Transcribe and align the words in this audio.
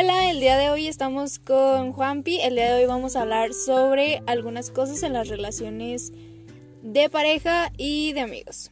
Hola, 0.00 0.30
el 0.30 0.38
día 0.38 0.56
de 0.56 0.70
hoy 0.70 0.86
estamos 0.86 1.40
con 1.40 1.90
Juanpi. 1.92 2.38
El 2.40 2.54
día 2.54 2.72
de 2.72 2.82
hoy 2.82 2.86
vamos 2.86 3.16
a 3.16 3.22
hablar 3.22 3.52
sobre 3.52 4.22
algunas 4.28 4.70
cosas 4.70 5.02
en 5.02 5.12
las 5.12 5.26
relaciones 5.26 6.12
de 6.84 7.10
pareja 7.10 7.72
y 7.76 8.12
de 8.12 8.20
amigos. 8.20 8.70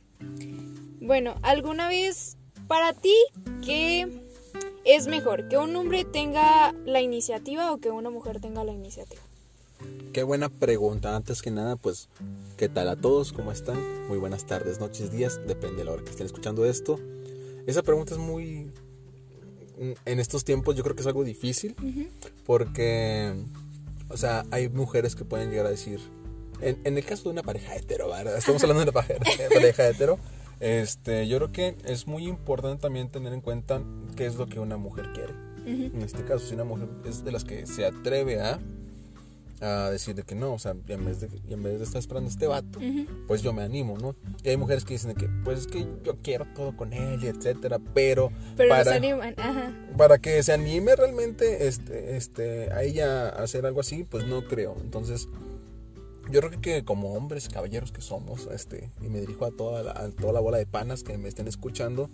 Bueno, 1.01 1.35
¿alguna 1.43 1.89
vez 1.89 2.37
para 2.69 2.93
ti 2.93 3.13
qué 3.65 4.07
es 4.85 5.09
mejor? 5.09 5.49
¿Que 5.49 5.59
un 5.59 5.75
hombre 5.75 6.05
tenga 6.05 6.73
la 6.85 7.01
iniciativa 7.01 7.73
o 7.73 7.79
que 7.79 7.91
una 7.91 8.11
mujer 8.11 8.41
tenga 8.41 8.63
la 8.63 8.73
iniciativa? 8.73 9.23
Qué 10.13 10.23
buena 10.23 10.49
pregunta. 10.49 11.17
Antes 11.17 11.43
que 11.43 11.51
nada, 11.51 11.75
pues, 11.75 12.09
¿qué 12.57 12.69
tal 12.69 12.89
a 12.89 12.95
todos? 12.95 13.33
¿Cómo 13.33 13.51
están? 13.51 14.07
Muy 14.07 14.19
buenas 14.19 14.47
tardes, 14.47 14.79
noches, 14.79 15.11
días, 15.11 15.41
depende 15.45 15.79
de 15.79 15.87
la 15.87 15.93
hora 15.93 16.05
que 16.05 16.11
estén 16.11 16.27
escuchando 16.27 16.65
esto. 16.67 17.01
Esa 17.67 17.83
pregunta 17.83 18.15
es 18.15 18.21
muy... 18.21 18.71
En 20.05 20.21
estos 20.21 20.45
tiempos 20.45 20.75
yo 20.75 20.83
creo 20.83 20.97
que 20.97 21.03
es 21.03 21.07
algo 21.07 21.25
difícil 21.25 21.75
porque, 22.47 23.35
o 24.09 24.17
sea, 24.17 24.45
hay 24.51 24.69
mujeres 24.69 25.15
que 25.15 25.25
pueden 25.25 25.51
llegar 25.51 25.67
a 25.67 25.71
decir, 25.71 26.01
en, 26.61 26.97
el 26.97 27.05
caso 27.05 27.25
de 27.25 27.31
una 27.31 27.43
pareja 27.43 27.77
hetero, 27.77 28.09
¿verdad? 28.09 28.37
Estamos 28.39 28.63
hablando 28.63 28.85
de 28.85 28.91
una 28.91 29.01
pareja, 29.01 29.21
pareja 29.53 29.89
hetero. 29.89 30.19
Este, 30.59 31.29
yo 31.29 31.37
creo 31.37 31.53
que 31.53 31.77
es 31.85 32.07
muy 32.07 32.27
importante 32.27 32.83
también 32.83 33.11
tener 33.11 33.33
en 33.35 33.43
cuenta 33.43 33.83
qué 34.17 34.25
es 34.25 34.37
lo 34.37 34.47
que 34.47 34.59
una 34.59 34.77
mujer 34.77 35.13
quiere. 35.13 35.35
En 35.67 36.01
este 36.03 36.25
caso, 36.25 36.47
si 36.47 36.55
una 36.55 36.63
mujer 36.63 36.89
es 37.05 37.25
de 37.25 37.33
las 37.33 37.43
que 37.43 37.67
se 37.67 37.85
atreve 37.85 38.41
a 38.41 38.61
a 39.61 39.91
decir 39.91 40.15
de 40.15 40.23
que 40.23 40.35
no, 40.35 40.55
o 40.55 40.59
sea, 40.59 40.75
en 40.89 41.05
vez 41.05 41.21
de, 41.21 41.29
en 41.49 41.63
vez 41.63 41.79
de 41.79 41.85
estar 41.85 41.99
esperando 41.99 42.29
a 42.29 42.33
este 42.33 42.47
vato, 42.47 42.79
pues 43.27 43.43
yo 43.43 43.53
me 43.53 43.63
animo, 43.63 43.97
¿no? 43.99 44.15
Y 44.45 44.51
hay 44.51 44.57
mujeres 44.57 44.85
que 44.85 44.95
dicen 44.95 45.15
de 45.15 45.17
que, 45.17 45.29
pues 45.45 45.61
es 45.61 45.67
que 45.67 45.87
yo 46.05 46.17
quiero 46.23 46.47
todo 46.55 46.77
con 46.77 46.93
él, 46.93 47.25
etcétera, 47.25 47.79
pero, 47.95 48.31
para, 48.57 49.01
para 49.97 50.19
que 50.19 50.43
se 50.43 50.53
anime 50.53 50.95
realmente 50.97 51.67
este, 51.67 52.17
este, 52.17 52.73
a 52.73 52.83
ella 52.83 53.29
a 53.29 53.43
hacer 53.43 53.67
algo 53.67 53.81
así, 53.81 54.05
pues 54.05 54.27
no 54.27 54.47
creo. 54.47 54.77
Entonces, 54.81 55.29
yo 56.31 56.41
creo 56.41 56.61
que 56.61 56.85
como 56.85 57.15
hombres, 57.15 57.49
caballeros 57.49 57.93
que 57.93 58.01
somos, 58.01 58.49
este, 58.53 58.91
y 59.01 59.09
me 59.09 59.21
dirijo 59.21 59.45
a 59.45 59.51
toda 59.53 59.83
la, 59.83 59.93
a 59.93 60.11
toda 60.11 60.33
la 60.33 60.41
bola 60.41 60.59
de 60.59 60.67
panas 60.67 61.03
que 61.03 61.17
me 61.19 61.29
estén 61.29 61.49
escuchando, 61.49 62.11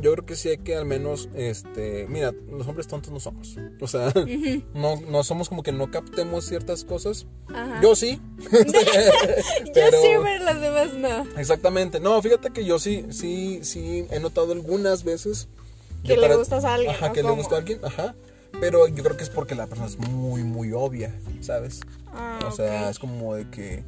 yo 0.00 0.12
creo 0.12 0.26
que 0.26 0.36
sí 0.36 0.48
hay 0.48 0.58
que 0.58 0.76
al 0.76 0.84
menos, 0.84 1.28
este, 1.34 2.06
mira, 2.08 2.32
los 2.50 2.66
hombres 2.68 2.86
tontos 2.86 3.12
no 3.12 3.20
somos. 3.20 3.56
O 3.80 3.86
sea, 3.86 4.12
no, 4.74 5.00
no 5.00 5.24
somos 5.24 5.48
como 5.48 5.62
que 5.62 5.72
no 5.72 5.90
captemos 5.90 6.44
ciertas 6.44 6.84
cosas. 6.84 7.26
Yo 7.82 7.96
sí. 7.96 8.20
yo 8.52 8.52
sí, 8.52 10.08
pero 10.22 10.44
los 10.44 10.60
demás 10.60 10.94
no. 10.94 11.38
Exactamente. 11.38 12.00
No, 12.00 12.20
fíjate 12.22 12.50
que 12.50 12.64
yo 12.64 12.78
sí, 12.78 13.06
sí, 13.10 13.60
sí 13.62 14.06
he 14.10 14.20
notado 14.20 14.52
algunas 14.52 15.04
veces. 15.04 15.48
Que 16.04 16.16
le 16.16 16.34
gustas 16.36 16.64
a 16.64 16.74
alguien. 16.74 16.94
Ajá, 16.94 17.12
que 17.12 17.22
le 17.22 17.30
gusta 17.30 17.56
a 17.56 17.58
alguien, 17.58 17.80
ajá. 17.84 18.14
Pero 18.60 18.88
yo 18.88 19.02
creo 19.02 19.16
que 19.16 19.24
es 19.24 19.30
porque 19.30 19.54
la 19.54 19.66
persona 19.66 19.88
es 19.88 19.98
muy, 19.98 20.42
muy 20.42 20.72
obvia, 20.72 21.14
¿sabes? 21.40 21.80
Ah, 22.12 22.38
o 22.46 22.50
sea, 22.50 22.88
es 22.88 22.98
como 22.98 23.34
de 23.34 23.48
que 23.50 23.84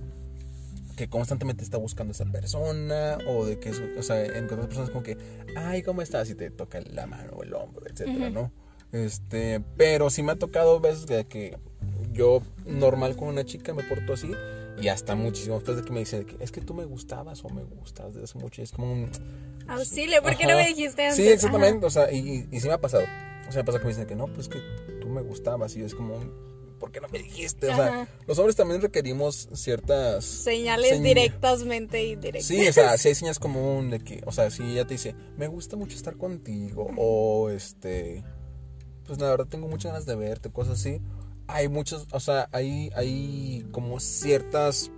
que 1.00 1.08
constantemente 1.08 1.64
está 1.64 1.78
buscando 1.78 2.12
esa 2.12 2.26
persona 2.26 3.16
o 3.26 3.46
de 3.46 3.58
que, 3.58 3.70
o 3.70 4.02
sea, 4.02 4.22
en 4.22 4.44
otras 4.44 4.66
personas 4.66 4.90
como 4.90 5.02
que, 5.02 5.16
ay, 5.56 5.82
¿cómo 5.82 6.02
estás? 6.02 6.28
Y 6.28 6.34
te 6.34 6.50
toca 6.50 6.78
la 6.92 7.06
mano 7.06 7.32
o 7.36 7.42
el 7.42 7.54
hombro, 7.54 7.86
etcétera, 7.86 8.28
¿no? 8.28 8.52
Este, 8.92 9.64
pero 9.78 10.10
sí 10.10 10.22
me 10.22 10.32
ha 10.32 10.36
tocado 10.36 10.78
veces 10.78 11.06
de 11.06 11.24
que 11.24 11.56
yo 12.12 12.42
normal 12.66 13.16
con 13.16 13.28
una 13.28 13.46
chica 13.46 13.72
me 13.72 13.82
porto 13.82 14.12
así 14.12 14.30
y 14.78 14.88
hasta 14.88 15.14
muchísimo 15.14 15.54
después 15.54 15.78
de 15.78 15.84
que 15.84 15.90
me 15.90 16.00
dicen 16.00 16.26
que 16.26 16.36
es 16.44 16.52
que 16.52 16.60
tú 16.60 16.74
me 16.74 16.84
gustabas 16.84 17.42
o 17.46 17.48
me 17.48 17.62
gustas 17.62 18.12
desde 18.12 18.24
hace 18.24 18.38
mucho 18.38 18.60
y 18.60 18.64
es 18.64 18.72
como 18.72 18.92
un 18.92 19.10
auxilio, 19.68 20.22
¿por 20.22 20.36
qué 20.36 20.46
no 20.46 20.56
me 20.56 20.66
dijiste 20.66 21.02
antes? 21.02 21.16
Sí, 21.16 21.28
exactamente, 21.28 21.86
o 21.86 21.90
sea, 21.90 22.12
y, 22.12 22.46
y, 22.50 22.60
sí 22.60 22.68
me 22.68 22.74
ha 22.74 22.80
pasado. 22.80 23.04
O 23.48 23.52
sea, 23.52 23.62
me 23.62 23.64
pasa 23.64 23.78
que 23.78 23.84
me 23.84 23.90
dicen 23.92 24.06
que 24.06 24.16
no, 24.16 24.26
pues 24.26 24.48
que 24.48 24.58
tú 25.00 25.08
me 25.08 25.22
gustabas 25.22 25.74
y 25.76 25.82
es 25.82 25.94
como 25.94 26.16
un 26.16 26.49
¿por 26.80 26.90
qué 26.90 27.00
no 27.00 27.08
me 27.08 27.18
dijiste? 27.18 27.68
O 27.68 27.76
sea, 27.76 28.08
los 28.26 28.38
hombres 28.38 28.56
también 28.56 28.80
requerimos 28.80 29.48
ciertas... 29.52 30.24
Señales 30.24 31.00
directamente 31.00 32.02
y 32.02 32.16
directas. 32.16 32.46
Sí, 32.46 32.66
o 32.66 32.72
sea, 32.72 32.96
si 32.98 33.08
hay 33.08 33.14
señas 33.14 33.38
común 33.38 33.90
de 33.90 34.00
que, 34.00 34.22
o 34.26 34.32
sea, 34.32 34.50
si 34.50 34.64
ella 34.64 34.86
te 34.86 34.94
dice, 34.94 35.14
me 35.36 35.46
gusta 35.46 35.76
mucho 35.76 35.94
estar 35.94 36.16
contigo, 36.16 36.90
o 36.96 37.50
este, 37.50 38.24
pues 39.06 39.20
la 39.20 39.30
verdad 39.30 39.46
tengo 39.46 39.68
muchas 39.68 39.92
ganas 39.92 40.06
de 40.06 40.16
verte, 40.16 40.50
cosas 40.50 40.80
así. 40.80 41.00
Hay 41.46 41.68
muchos, 41.68 42.08
o 42.10 42.20
sea, 42.20 42.48
hay, 42.52 42.90
hay 42.96 43.66
como 43.70 44.00
ciertas 44.00 44.90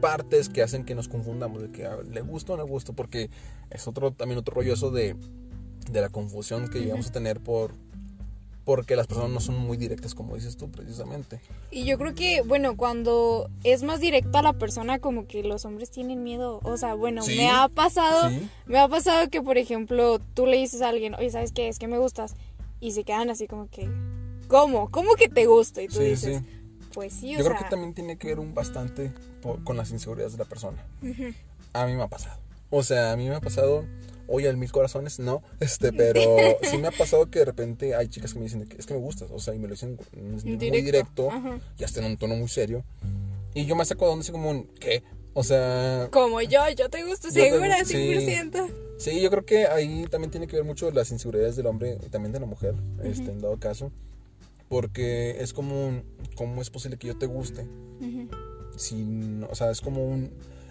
partes 0.00 0.48
que 0.48 0.62
hacen 0.62 0.84
que 0.84 0.94
nos 0.94 1.08
confundamos 1.08 1.62
de 1.62 1.70
que 1.70 1.84
ah, 1.86 1.98
le 2.08 2.22
gusta 2.22 2.54
o 2.54 2.56
no 2.56 2.64
le 2.64 2.70
gusta, 2.70 2.92
porque 2.92 3.30
es 3.70 3.86
otro, 3.86 4.12
también 4.12 4.38
otro 4.38 4.54
rollo 4.54 4.72
eso 4.72 4.90
de, 4.90 5.16
de 5.90 6.00
la 6.00 6.08
confusión 6.08 6.68
que 6.68 6.80
llegamos 6.80 7.08
a 7.08 7.12
tener 7.12 7.40
por 7.40 7.74
porque 8.70 8.94
las 8.94 9.08
personas 9.08 9.30
no 9.30 9.40
son 9.40 9.58
muy 9.58 9.76
directas 9.76 10.14
como 10.14 10.36
dices 10.36 10.56
tú 10.56 10.70
precisamente. 10.70 11.40
Y 11.72 11.86
yo 11.86 11.98
creo 11.98 12.14
que, 12.14 12.42
bueno, 12.42 12.76
cuando 12.76 13.50
es 13.64 13.82
más 13.82 13.98
directa 13.98 14.42
la 14.42 14.52
persona, 14.52 15.00
como 15.00 15.26
que 15.26 15.42
los 15.42 15.64
hombres 15.64 15.90
tienen 15.90 16.22
miedo. 16.22 16.60
O 16.62 16.76
sea, 16.76 16.94
bueno, 16.94 17.26
me 17.26 17.50
ha 17.50 17.68
pasado, 17.68 18.30
me 18.66 18.78
ha 18.78 18.86
pasado 18.86 19.28
que, 19.28 19.42
por 19.42 19.58
ejemplo, 19.58 20.20
tú 20.34 20.46
le 20.46 20.56
dices 20.56 20.82
a 20.82 20.90
alguien, 20.90 21.16
oye, 21.16 21.30
¿sabes 21.30 21.50
qué? 21.50 21.66
Es 21.66 21.80
que 21.80 21.88
me 21.88 21.98
gustas. 21.98 22.36
Y 22.78 22.92
se 22.92 23.02
quedan 23.02 23.28
así 23.28 23.48
como 23.48 23.68
que, 23.68 23.90
¿cómo? 24.46 24.88
¿Cómo 24.92 25.16
que 25.16 25.28
te 25.28 25.46
gusta? 25.46 25.82
Y 25.82 25.88
tú 25.88 25.98
dices, 25.98 26.40
pues 26.94 27.12
sí, 27.12 27.34
o 27.34 27.38
Yo 27.40 27.46
creo 27.46 27.58
que 27.58 27.64
también 27.64 27.92
tiene 27.92 28.18
que 28.18 28.28
ver 28.28 28.38
un 28.38 28.54
bastante 28.54 29.12
con 29.64 29.76
las 29.76 29.90
inseguridades 29.90 30.34
de 30.34 30.38
la 30.38 30.44
persona. 30.44 30.86
A 31.72 31.86
mí 31.86 31.94
me 31.94 32.04
ha 32.04 32.08
pasado. 32.08 32.38
O 32.70 32.84
sea, 32.84 33.10
a 33.10 33.16
mí 33.16 33.28
me 33.28 33.34
ha 33.34 33.40
pasado 33.40 33.84
hoy 34.30 34.46
al 34.46 34.56
mil 34.56 34.70
corazones, 34.70 35.18
no, 35.18 35.42
este, 35.58 35.92
pero 35.92 36.20
sí 36.62 36.78
me 36.78 36.88
ha 36.88 36.92
pasado 36.92 37.30
que 37.30 37.40
de 37.40 37.44
repente 37.44 37.94
hay 37.94 38.08
chicas 38.08 38.32
que 38.32 38.38
me 38.38 38.44
dicen 38.44 38.66
que 38.66 38.76
es 38.78 38.86
que 38.86 38.94
me 38.94 39.00
gustas, 39.00 39.30
o 39.30 39.38
sea, 39.38 39.54
y 39.54 39.58
me 39.58 39.68
lo 39.68 39.74
dicen 39.74 39.98
muy 40.44 40.80
directo, 40.82 41.28
y 41.78 41.84
hasta 41.84 42.00
en 42.00 42.06
un 42.06 42.16
tono 42.16 42.36
muy 42.36 42.48
serio. 42.48 42.84
Y 43.52 43.66
yo 43.66 43.74
me 43.74 43.84
saco 43.84 44.04
de 44.04 44.10
donde 44.10 44.22
así 44.22 44.32
como 44.32 44.50
un, 44.50 44.64
¿qué? 44.78 45.02
O 45.34 45.42
sea... 45.42 46.08
Como 46.12 46.40
yo, 46.40 46.60
yo 46.76 46.88
te 46.88 47.04
gusto, 47.04 47.30
segura, 47.30 47.80
100%. 47.80 48.70
Sí, 48.98 49.20
yo 49.20 49.30
creo 49.30 49.44
que 49.44 49.66
ahí 49.66 50.04
también 50.10 50.30
tiene 50.30 50.46
que 50.46 50.56
ver 50.56 50.64
mucho 50.64 50.90
las 50.90 51.10
inseguridades 51.10 51.56
del 51.56 51.66
hombre 51.66 51.98
y 52.04 52.10
también 52.10 52.32
de 52.32 52.40
la 52.40 52.46
mujer, 52.46 52.74
este, 53.02 53.30
en 53.30 53.40
dado 53.40 53.58
caso. 53.58 53.90
Porque 54.68 55.40
es 55.40 55.52
como 55.52 55.88
un, 55.88 56.04
¿cómo 56.36 56.62
es 56.62 56.70
posible 56.70 56.96
que 56.96 57.08
yo 57.08 57.18
te 57.18 57.26
guste? 57.26 57.66
si, 58.76 59.40
o 59.50 59.54
sea, 59.54 59.70
es 59.70 59.80
como 59.80 60.04
un 60.06 60.30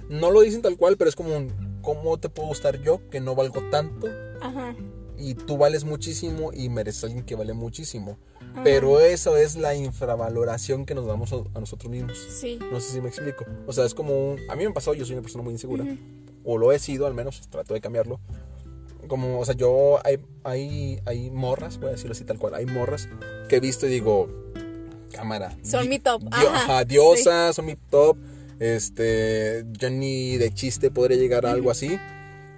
no 0.10 0.32
lo 0.32 0.42
dicen 0.42 0.62
tal 0.62 0.76
cual, 0.76 0.98
pero 0.98 1.10
es 1.10 1.16
como 1.16 1.36
un, 1.36 1.80
¿cómo 1.82 2.18
te 2.18 2.30
puedo 2.30 2.50
gustar 2.50 2.82
yo 2.82 3.08
que 3.10 3.22
no 3.22 3.36
valgo 3.36 3.62
tanto? 3.70 4.08
Ajá. 4.42 4.76
Y 5.18 5.36
tú 5.36 5.58
vales 5.58 5.84
muchísimo 5.84 6.52
y 6.54 6.70
mereces 6.70 7.04
a 7.04 7.08
alguien 7.08 7.26
que 7.26 7.36
vale 7.36 7.54
muchísimo. 7.54 8.18
Pero 8.64 9.00
eso 9.00 9.38
es 9.38 9.56
la 9.56 9.76
infravaloración 9.76 10.86
que 10.86 10.96
nos 10.96 11.06
damos 11.06 11.32
a, 11.34 11.60
nosotros 11.60 11.92
mismos. 11.92 12.18
Sí. 12.18 12.58
No 12.72 12.80
sé 12.80 12.94
si 12.94 13.02
me 13.02 13.10
explico. 13.10 13.46
O 13.68 13.74
sea, 13.74 13.86
es 13.86 13.94
como 13.94 14.32
un... 14.32 14.40
A 14.50 14.56
mí 14.56 14.66
me 14.66 14.72
pasó, 14.72 14.94
yo 14.94 15.06
soy 15.06 15.14
una 15.14 15.22
persona 15.22 15.44
muy 15.44 15.54
insegura. 15.54 15.86
O 16.44 16.58
lo 16.58 16.72
he 16.72 16.80
sido, 16.80 17.06
al 17.06 17.14
menos, 17.14 17.48
trato 17.50 17.74
de 17.74 17.82
cambiarlo. 17.82 18.20
Como, 19.08 19.40
o 19.40 19.46
sea, 19.46 19.56
yo... 19.56 20.00
Hay, 20.06 20.20
hay, 20.44 21.00
hay 21.06 21.30
morras, 21.30 21.80
voy 21.80 21.90
a 21.90 21.92
decirlo 21.92 22.14
así 22.14 22.24
tal 22.24 22.40
cual. 22.40 22.56
Hay 22.56 22.66
morras 22.66 23.08
que 23.50 23.58
he 23.58 23.60
visto 23.60 23.86
y 23.86 23.90
digo... 23.90 24.30
Cámara. 25.12 25.58
Son 25.64 25.90
mi 25.90 26.00
top. 26.00 26.24
Ajá, 26.32 26.86
diosa, 26.86 27.52
son 27.52 27.66
mi 27.66 27.76
top 27.76 28.18
este, 28.60 29.66
ya 29.72 29.90
ni 29.90 30.38
de 30.38 30.54
chiste 30.54 30.92
podría 30.92 31.18
llegar 31.18 31.46
a 31.46 31.52
algo 31.52 31.72
así. 31.72 31.98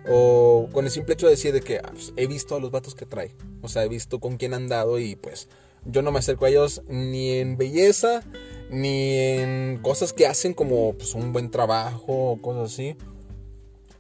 O 0.09 0.67
con 0.71 0.85
el 0.85 0.91
simple 0.91 1.13
hecho 1.13 1.27
de 1.27 1.33
decir 1.33 1.53
de 1.53 1.61
que 1.61 1.77
ah, 1.77 1.91
pues, 1.91 2.11
he 2.17 2.25
visto 2.25 2.55
a 2.55 2.59
los 2.59 2.71
vatos 2.71 2.95
que 2.95 3.05
trae. 3.05 3.35
O 3.61 3.67
sea, 3.67 3.83
he 3.83 3.87
visto 3.87 4.19
con 4.19 4.37
quién 4.37 4.53
han 4.53 4.67
dado 4.67 4.99
y 4.99 5.15
pues 5.15 5.47
yo 5.85 6.01
no 6.01 6.11
me 6.11 6.19
acerco 6.19 6.45
a 6.45 6.49
ellos 6.49 6.81
ni 6.87 7.31
en 7.33 7.57
belleza, 7.57 8.23
ni 8.69 9.17
en 9.17 9.79
cosas 9.81 10.13
que 10.13 10.27
hacen 10.27 10.53
como 10.53 10.93
pues, 10.93 11.13
un 11.13 11.33
buen 11.33 11.51
trabajo 11.51 12.31
o 12.31 12.41
cosas 12.41 12.73
así. 12.73 12.95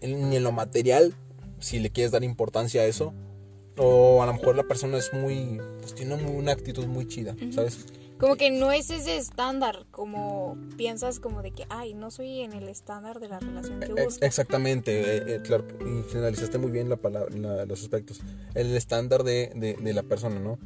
Ni 0.01 0.35
en 0.35 0.43
lo 0.43 0.51
material, 0.51 1.13
si 1.59 1.79
le 1.79 1.91
quieres 1.91 2.11
dar 2.11 2.23
importancia 2.23 2.81
a 2.81 2.85
eso. 2.85 3.13
O 3.77 4.21
a 4.21 4.25
lo 4.25 4.33
mejor 4.33 4.55
la 4.55 4.63
persona 4.63 4.97
es 4.97 5.13
muy, 5.13 5.59
pues 5.79 5.93
tiene 5.93 6.15
una 6.15 6.51
actitud 6.51 6.85
muy 6.87 7.07
chida, 7.07 7.35
¿sabes? 7.51 7.85
Como 8.21 8.35
que 8.35 8.51
no 8.51 8.71
es 8.71 8.91
ese 8.91 9.17
estándar, 9.17 9.87
como 9.89 10.55
piensas 10.77 11.19
como 11.19 11.41
de 11.41 11.49
que, 11.49 11.65
ay, 11.69 11.95
no 11.95 12.11
soy 12.11 12.41
en 12.41 12.53
el 12.53 12.69
estándar 12.69 13.19
de 13.19 13.27
la 13.27 13.39
relación 13.39 13.79
que 13.79 13.93
busco. 13.93 14.23
Exactamente, 14.23 15.01
eh, 15.01 15.23
eh, 15.25 15.39
claro, 15.43 15.65
y 15.79 16.07
generalizaste 16.07 16.59
muy 16.59 16.69
bien 16.69 16.87
la 16.87 16.97
palabra, 16.97 17.35
los 17.65 17.81
aspectos. 17.81 18.21
El 18.53 18.75
estándar 18.75 19.23
de, 19.23 19.75
de, 19.81 19.93
la 19.93 20.03
persona, 20.03 20.39
¿no? 20.39 20.59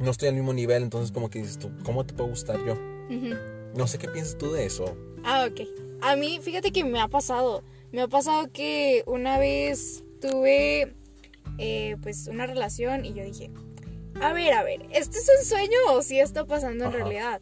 No 0.00 0.10
estoy 0.10 0.30
al 0.30 0.34
mismo 0.34 0.52
nivel, 0.52 0.82
entonces 0.82 1.12
como 1.12 1.30
que 1.30 1.38
dices 1.38 1.60
tú, 1.60 1.70
¿cómo 1.84 2.04
te 2.04 2.12
puedo 2.12 2.30
gustar 2.30 2.58
yo? 2.66 2.74
No 3.76 3.86
sé 3.86 3.98
qué 3.98 4.08
piensas 4.08 4.36
tú 4.36 4.50
de 4.50 4.66
eso. 4.66 4.96
Ah, 5.22 5.48
ok. 5.48 5.60
A 6.00 6.16
mí, 6.16 6.40
fíjate 6.42 6.72
que 6.72 6.82
me 6.82 6.98
ha 6.98 7.06
pasado. 7.06 7.62
Me 7.92 8.00
ha 8.00 8.08
pasado 8.08 8.50
que 8.50 9.04
una 9.06 9.38
vez 9.38 10.02
tuve, 10.20 10.92
eh, 11.58 11.96
pues, 12.02 12.26
una 12.26 12.46
relación 12.46 13.04
y 13.04 13.14
yo 13.14 13.22
dije, 13.22 13.52
a 14.20 14.32
ver, 14.32 14.52
a 14.52 14.62
ver, 14.62 14.86
¿este 14.92 15.18
es 15.18 15.30
un 15.38 15.44
sueño 15.44 15.78
o 15.90 16.02
sí 16.02 16.20
está 16.20 16.44
pasando 16.44 16.86
en 16.86 16.92
realidad? 16.92 17.40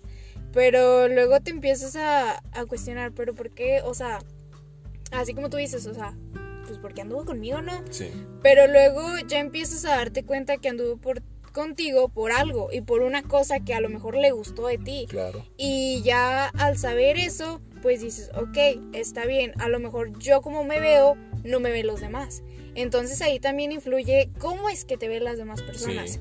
Pero 0.52 1.08
luego 1.08 1.40
te 1.40 1.50
empiezas 1.50 1.96
a, 1.96 2.40
cuestionar, 2.68 3.12
pero 3.12 3.34
¿por 3.34 3.50
qué? 3.50 3.80
O 3.84 3.92
sea, 3.92 4.20
así 5.10 5.34
como 5.34 5.50
tú 5.50 5.56
dices, 5.56 5.86
o 5.86 5.94
sea, 5.94 6.16
pues 6.66 6.78
porque 6.78 7.00
anduvo 7.00 7.24
conmigo, 7.24 7.60
¿no? 7.60 7.82
Sí. 7.90 8.10
Pero 8.42 8.68
luego 8.68 9.02
ya 9.26 9.40
empiezas 9.40 9.84
a 9.84 9.96
darte 9.96 10.24
cuenta 10.24 10.56
que 10.58 10.68
anduvo 10.68 10.96
por 10.96 11.22
contigo 11.52 12.08
por 12.08 12.32
algo 12.32 12.68
y 12.72 12.80
por 12.80 13.02
una 13.02 13.22
cosa 13.22 13.60
que 13.60 13.74
a 13.74 13.80
lo 13.80 13.88
mejor 13.88 14.16
le 14.16 14.32
gustó 14.32 14.66
de 14.66 14.78
ti. 14.78 15.06
Claro. 15.08 15.46
Y 15.56 16.02
ya 16.02 16.48
al 16.48 16.76
saber 16.76 17.16
eso, 17.16 17.60
pues 17.80 18.00
dices, 18.00 18.30
ok, 18.34 18.58
está 18.92 19.24
bien, 19.24 19.52
a 19.60 19.68
lo 19.68 19.78
mejor 19.78 20.18
yo 20.18 20.40
como 20.40 20.64
me 20.64 20.80
veo, 20.80 21.16
no 21.44 21.60
me 21.60 21.70
ven 21.70 21.86
los 21.86 22.00
demás. 22.00 22.42
Entonces 22.74 23.22
ahí 23.22 23.38
también 23.38 23.72
influye 23.72 24.30
cómo 24.38 24.68
es 24.68 24.84
que 24.84 24.96
te 24.96 25.08
ven 25.08 25.24
las 25.24 25.38
demás 25.38 25.62
personas. 25.62 26.12
Sí. 26.12 26.20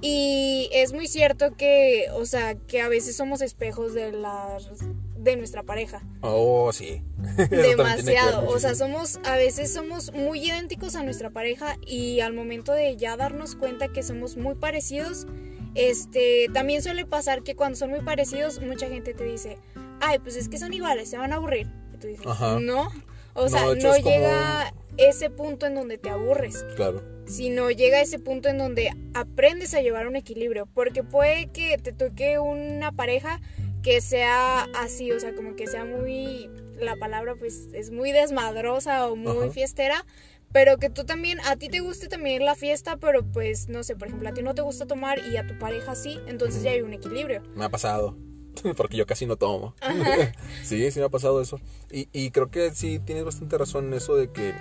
Y 0.00 0.68
es 0.72 0.92
muy 0.92 1.08
cierto 1.08 1.56
que, 1.56 2.06
o 2.14 2.24
sea, 2.24 2.54
que 2.54 2.80
a 2.80 2.88
veces 2.88 3.16
somos 3.16 3.42
espejos 3.42 3.94
de 3.94 4.12
las 4.12 4.68
de 5.16 5.36
nuestra 5.36 5.62
pareja. 5.64 6.02
Oh, 6.20 6.72
sí. 6.72 7.02
Demasiado. 7.50 8.48
O 8.48 8.58
sea, 8.58 8.74
somos, 8.74 9.18
a 9.24 9.36
veces 9.36 9.72
somos 9.72 10.12
muy 10.12 10.48
idénticos 10.48 10.94
a 10.94 11.02
nuestra 11.02 11.30
pareja 11.30 11.76
y 11.84 12.20
al 12.20 12.32
momento 12.32 12.72
de 12.72 12.96
ya 12.96 13.16
darnos 13.16 13.56
cuenta 13.56 13.88
que 13.88 14.02
somos 14.02 14.36
muy 14.36 14.54
parecidos, 14.54 15.26
este, 15.74 16.46
también 16.52 16.82
suele 16.82 17.04
pasar 17.04 17.42
que 17.42 17.56
cuando 17.56 17.76
son 17.76 17.90
muy 17.90 18.00
parecidos, 18.00 18.60
mucha 18.60 18.88
gente 18.88 19.12
te 19.14 19.24
dice, 19.24 19.58
ay, 20.00 20.18
pues 20.20 20.36
es 20.36 20.48
que 20.48 20.58
son 20.58 20.72
iguales, 20.72 21.10
se 21.10 21.18
van 21.18 21.32
a 21.32 21.36
aburrir. 21.36 21.68
Y 21.92 21.98
tú 21.98 22.06
dices, 22.06 22.26
Ajá. 22.26 22.58
no. 22.60 22.88
O 23.38 23.48
sea, 23.48 23.62
no, 23.62 23.76
como- 23.80 23.94
llega 23.94 24.72
ese 24.96 25.30
punto 25.30 25.66
en 25.66 25.74
donde 25.76 25.96
te 25.98 26.10
aburres 26.10 26.64
Claro. 26.76 27.02
sino 27.26 27.70
llega 27.70 28.00
ese 28.00 28.18
punto 28.18 28.48
en 28.48 28.58
donde 28.58 28.90
aprendes 29.14 29.74
a 29.74 29.80
llevar 29.80 30.06
un 30.08 30.16
equilibrio, 30.16 30.66
porque 30.74 31.02
puede 31.04 31.46
que 31.52 31.76
te 31.78 31.92
toque 31.92 32.38
una 32.38 32.90
pareja 32.92 33.40
que 33.82 34.00
sea 34.00 34.62
así, 34.74 35.12
o 35.12 35.20
sea, 35.20 35.34
como 35.34 35.54
que 35.54 35.66
sea 35.68 35.84
muy, 35.84 36.50
la 36.78 36.96
palabra 36.96 37.36
pues 37.38 37.68
es 37.74 37.90
muy 37.92 38.10
desmadrosa 38.12 39.06
o 39.06 39.14
muy 39.14 39.44
Ajá. 39.44 39.50
fiestera, 39.50 40.04
pero 40.50 40.78
que 40.78 40.90
tú 40.90 41.04
también, 41.04 41.38
a 41.46 41.56
ti 41.56 41.68
te 41.68 41.80
guste 41.80 42.08
también 42.08 42.44
la 42.44 42.54
fiesta, 42.56 42.96
pero 42.96 43.22
pues 43.22 43.68
no 43.68 43.84
sé, 43.84 43.94
por 43.94 44.08
ejemplo, 44.08 44.28
a 44.30 44.32
ti 44.32 44.42
no 44.42 44.54
te 44.54 44.62
gusta 44.62 44.86
tomar 44.86 45.18
y 45.32 45.36
a 45.36 45.46
tu 45.46 45.56
pareja 45.58 45.94
sí, 45.94 46.18
entonces 46.26 46.62
ya 46.62 46.72
hay 46.72 46.80
un 46.80 46.92
equilibrio. 46.94 47.42
Me 47.54 47.66
ha 47.66 47.68
pasado. 47.68 48.16
Porque 48.76 48.96
yo 48.96 49.06
casi 49.06 49.26
no 49.26 49.36
tomo. 49.36 49.74
sí, 50.62 50.90
sí 50.90 50.98
me 50.98 51.06
ha 51.06 51.10
pasado 51.10 51.40
eso. 51.40 51.60
Y, 51.90 52.08
y 52.12 52.30
creo 52.30 52.50
que 52.50 52.74
sí 52.74 52.98
tienes 52.98 53.24
bastante 53.24 53.58
razón 53.58 53.86
en 53.86 53.94
eso 53.94 54.16
de 54.16 54.30
que 54.30 54.54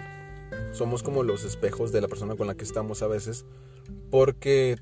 somos 0.71 1.03
como 1.03 1.23
los 1.23 1.43
espejos 1.43 1.91
de 1.91 2.01
la 2.01 2.07
persona 2.07 2.35
con 2.35 2.47
la 2.47 2.55
que 2.55 2.63
estamos 2.63 3.01
a 3.01 3.07
veces. 3.07 3.45
Porque 4.11 4.77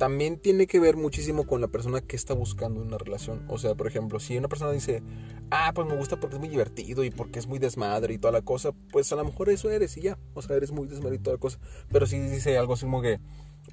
también 0.00 0.38
tiene 0.38 0.66
que 0.66 0.80
ver 0.80 0.96
muchísimo 0.96 1.46
con 1.46 1.60
la 1.60 1.68
persona 1.68 2.00
que 2.00 2.16
está 2.16 2.32
buscando 2.32 2.80
una 2.80 2.96
relación. 2.96 3.44
O 3.48 3.58
sea, 3.58 3.74
por 3.74 3.86
ejemplo, 3.86 4.18
si 4.18 4.38
una 4.38 4.48
persona 4.48 4.72
dice, 4.72 5.02
ah, 5.50 5.72
pues 5.74 5.86
me 5.86 5.94
gusta 5.94 6.18
porque 6.18 6.36
es 6.36 6.40
muy 6.40 6.48
divertido 6.48 7.04
y 7.04 7.10
porque 7.10 7.38
es 7.38 7.46
muy 7.46 7.58
desmadre 7.58 8.14
y 8.14 8.18
toda 8.18 8.32
la 8.32 8.40
cosa, 8.40 8.72
pues 8.92 9.12
a 9.12 9.16
lo 9.16 9.26
mejor 9.26 9.50
eso 9.50 9.70
eres 9.70 9.94
y 9.98 10.00
ya. 10.00 10.18
O 10.32 10.40
sea, 10.40 10.56
eres 10.56 10.72
muy 10.72 10.86
desmadre 10.86 11.16
y 11.16 11.18
toda 11.18 11.36
la 11.36 11.40
cosa. 11.40 11.58
Pero 11.92 12.06
si 12.06 12.18
dice 12.18 12.56
algo 12.56 12.72
así 12.72 12.86
como 12.86 13.02
que, 13.02 13.20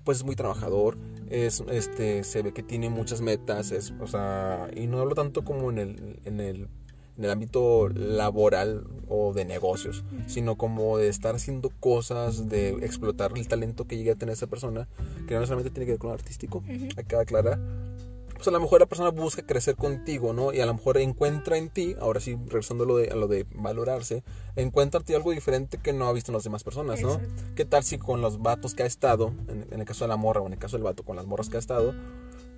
pues 0.08 0.20
es 0.20 0.24
muy 0.24 0.38
trabajador, 0.38 0.98
es, 1.30 1.62
este, 1.70 2.24
se 2.24 2.42
ve 2.42 2.54
que 2.54 2.64
tiene 2.64 2.90
muchas 2.90 3.20
metas, 3.20 3.74
es, 3.74 3.94
o 4.00 4.08
sea, 4.08 4.70
y 4.74 4.88
no 4.88 5.02
hablo 5.02 5.16
tanto 5.16 5.44
como 5.44 5.70
en 5.70 5.80
el, 5.80 6.22
en 6.24 6.40
el, 6.40 6.70
en 7.18 7.26
el 7.26 7.30
ámbito 7.30 7.90
laboral 7.90 8.88
o 9.10 9.34
de 9.34 9.44
negocios, 9.44 10.06
sino 10.26 10.56
como 10.56 10.98
de 10.98 11.10
estar 11.10 11.36
haciendo 11.36 11.72
cosas, 11.82 12.48
de 12.48 12.70
explotar 12.86 13.34
el 13.36 13.50
talento 13.50 13.86
que 13.86 13.98
llegue 13.98 14.12
a 14.12 14.16
tener 14.16 14.32
esa 14.32 14.48
persona, 14.48 14.88
que 15.28 15.34
no 15.34 15.42
necesariamente 15.42 15.72
tiene 15.72 15.88
que 15.88 15.92
ver 15.92 16.00
con 16.00 16.12
lo 16.12 16.14
artístico, 16.14 16.64
hay 16.70 17.04
que 17.04 17.16
aclarar. 17.18 17.60
Pues 18.38 18.48
a 18.48 18.52
lo 18.52 18.60
mejor 18.60 18.80
la 18.80 18.86
persona 18.86 19.10
busca 19.10 19.46
crecer 19.46 19.76
contigo, 19.76 20.32
¿no? 20.32 20.54
Y 20.54 20.62
a 20.62 20.66
lo 20.66 20.74
mejor 20.74 20.98
encuentra 20.98 21.58
en 21.58 21.70
ti, 21.70 21.96
ahora 22.00 22.20
sí, 22.20 22.38
regresando 22.46 22.84
a 22.84 22.88
lo 22.88 22.98
de, 22.98 23.10
a 23.10 23.16
lo 23.16 23.28
de 23.28 23.46
valorarse, 23.56 24.24
encuentra 24.56 25.00
en 25.00 25.06
ti 25.06 25.14
algo 25.16 25.32
diferente 25.32 25.80
que 25.80 25.92
no 25.92 26.08
ha 26.08 26.14
visto 26.14 26.32
en 26.32 26.36
las 26.36 26.44
demás 26.44 26.64
personas, 26.64 27.02
¿no? 27.02 27.14
Exacto. 27.14 27.44
¿Qué 27.56 27.66
tal 27.66 27.84
si 27.84 27.98
con 27.98 28.22
los 28.22 28.42
vatos 28.42 28.76
que 28.76 28.84
ha 28.84 28.86
estado, 28.86 29.34
en, 29.48 29.68
en 29.72 29.80
el 29.80 29.86
caso 29.86 30.06
de 30.06 30.10
la 30.10 30.18
morra 30.18 30.42
o 30.42 30.48
en 30.48 30.54
el 30.54 30.60
caso 30.60 30.78
del 30.78 30.84
vato 30.84 31.04
con 31.04 31.16
las 31.16 31.26
morras 31.26 31.50
que 31.50 31.58
ha 31.58 31.60
estado, 31.60 31.94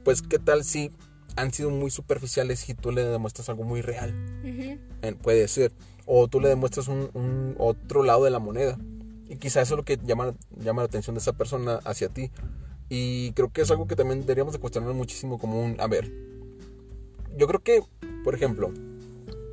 pues 0.04 0.22
qué 0.22 0.38
tal 0.38 0.64
si 0.64 0.92
han 1.36 1.54
sido 1.54 1.70
muy 1.70 1.92
superficiales 1.92 2.68
y 2.70 2.74
tú 2.74 2.92
le 2.92 3.04
demuestras 3.04 3.50
algo 3.50 3.64
muy 3.64 3.82
real? 3.82 4.14
Eh, 5.02 5.16
puede 5.22 5.48
ser. 5.48 5.72
O 6.06 6.28
tú 6.28 6.40
le 6.40 6.50
demuestras 6.50 6.88
un, 6.88 7.10
un 7.14 7.56
otro 7.58 8.04
lado 8.04 8.24
de 8.24 8.32
la 8.32 8.40
moneda. 8.40 8.78
Y 9.28 9.36
quizás 9.36 9.64
eso 9.64 9.76
es 9.76 9.78
lo 9.78 9.86
que 9.86 9.98
llama, 10.04 10.34
llama 10.58 10.82
la 10.82 10.88
atención 10.88 11.16
de 11.16 11.20
esa 11.20 11.34
persona 11.34 11.80
hacia 11.86 12.10
ti. 12.10 12.32
Y 12.90 13.32
creo 13.34 13.52
que 13.52 13.62
es 13.62 13.72
algo 13.72 13.88
que 13.88 13.96
también 13.96 14.22
deberíamos 14.22 14.54
de 14.54 14.60
cuestionar 14.60 14.94
muchísimo 14.94 15.38
como 15.38 15.64
un... 15.64 15.80
A 15.80 15.88
ver, 15.88 16.12
yo 17.38 17.48
creo 17.48 17.62
que, 17.62 17.82
por 18.24 18.34
ejemplo, 18.34 18.74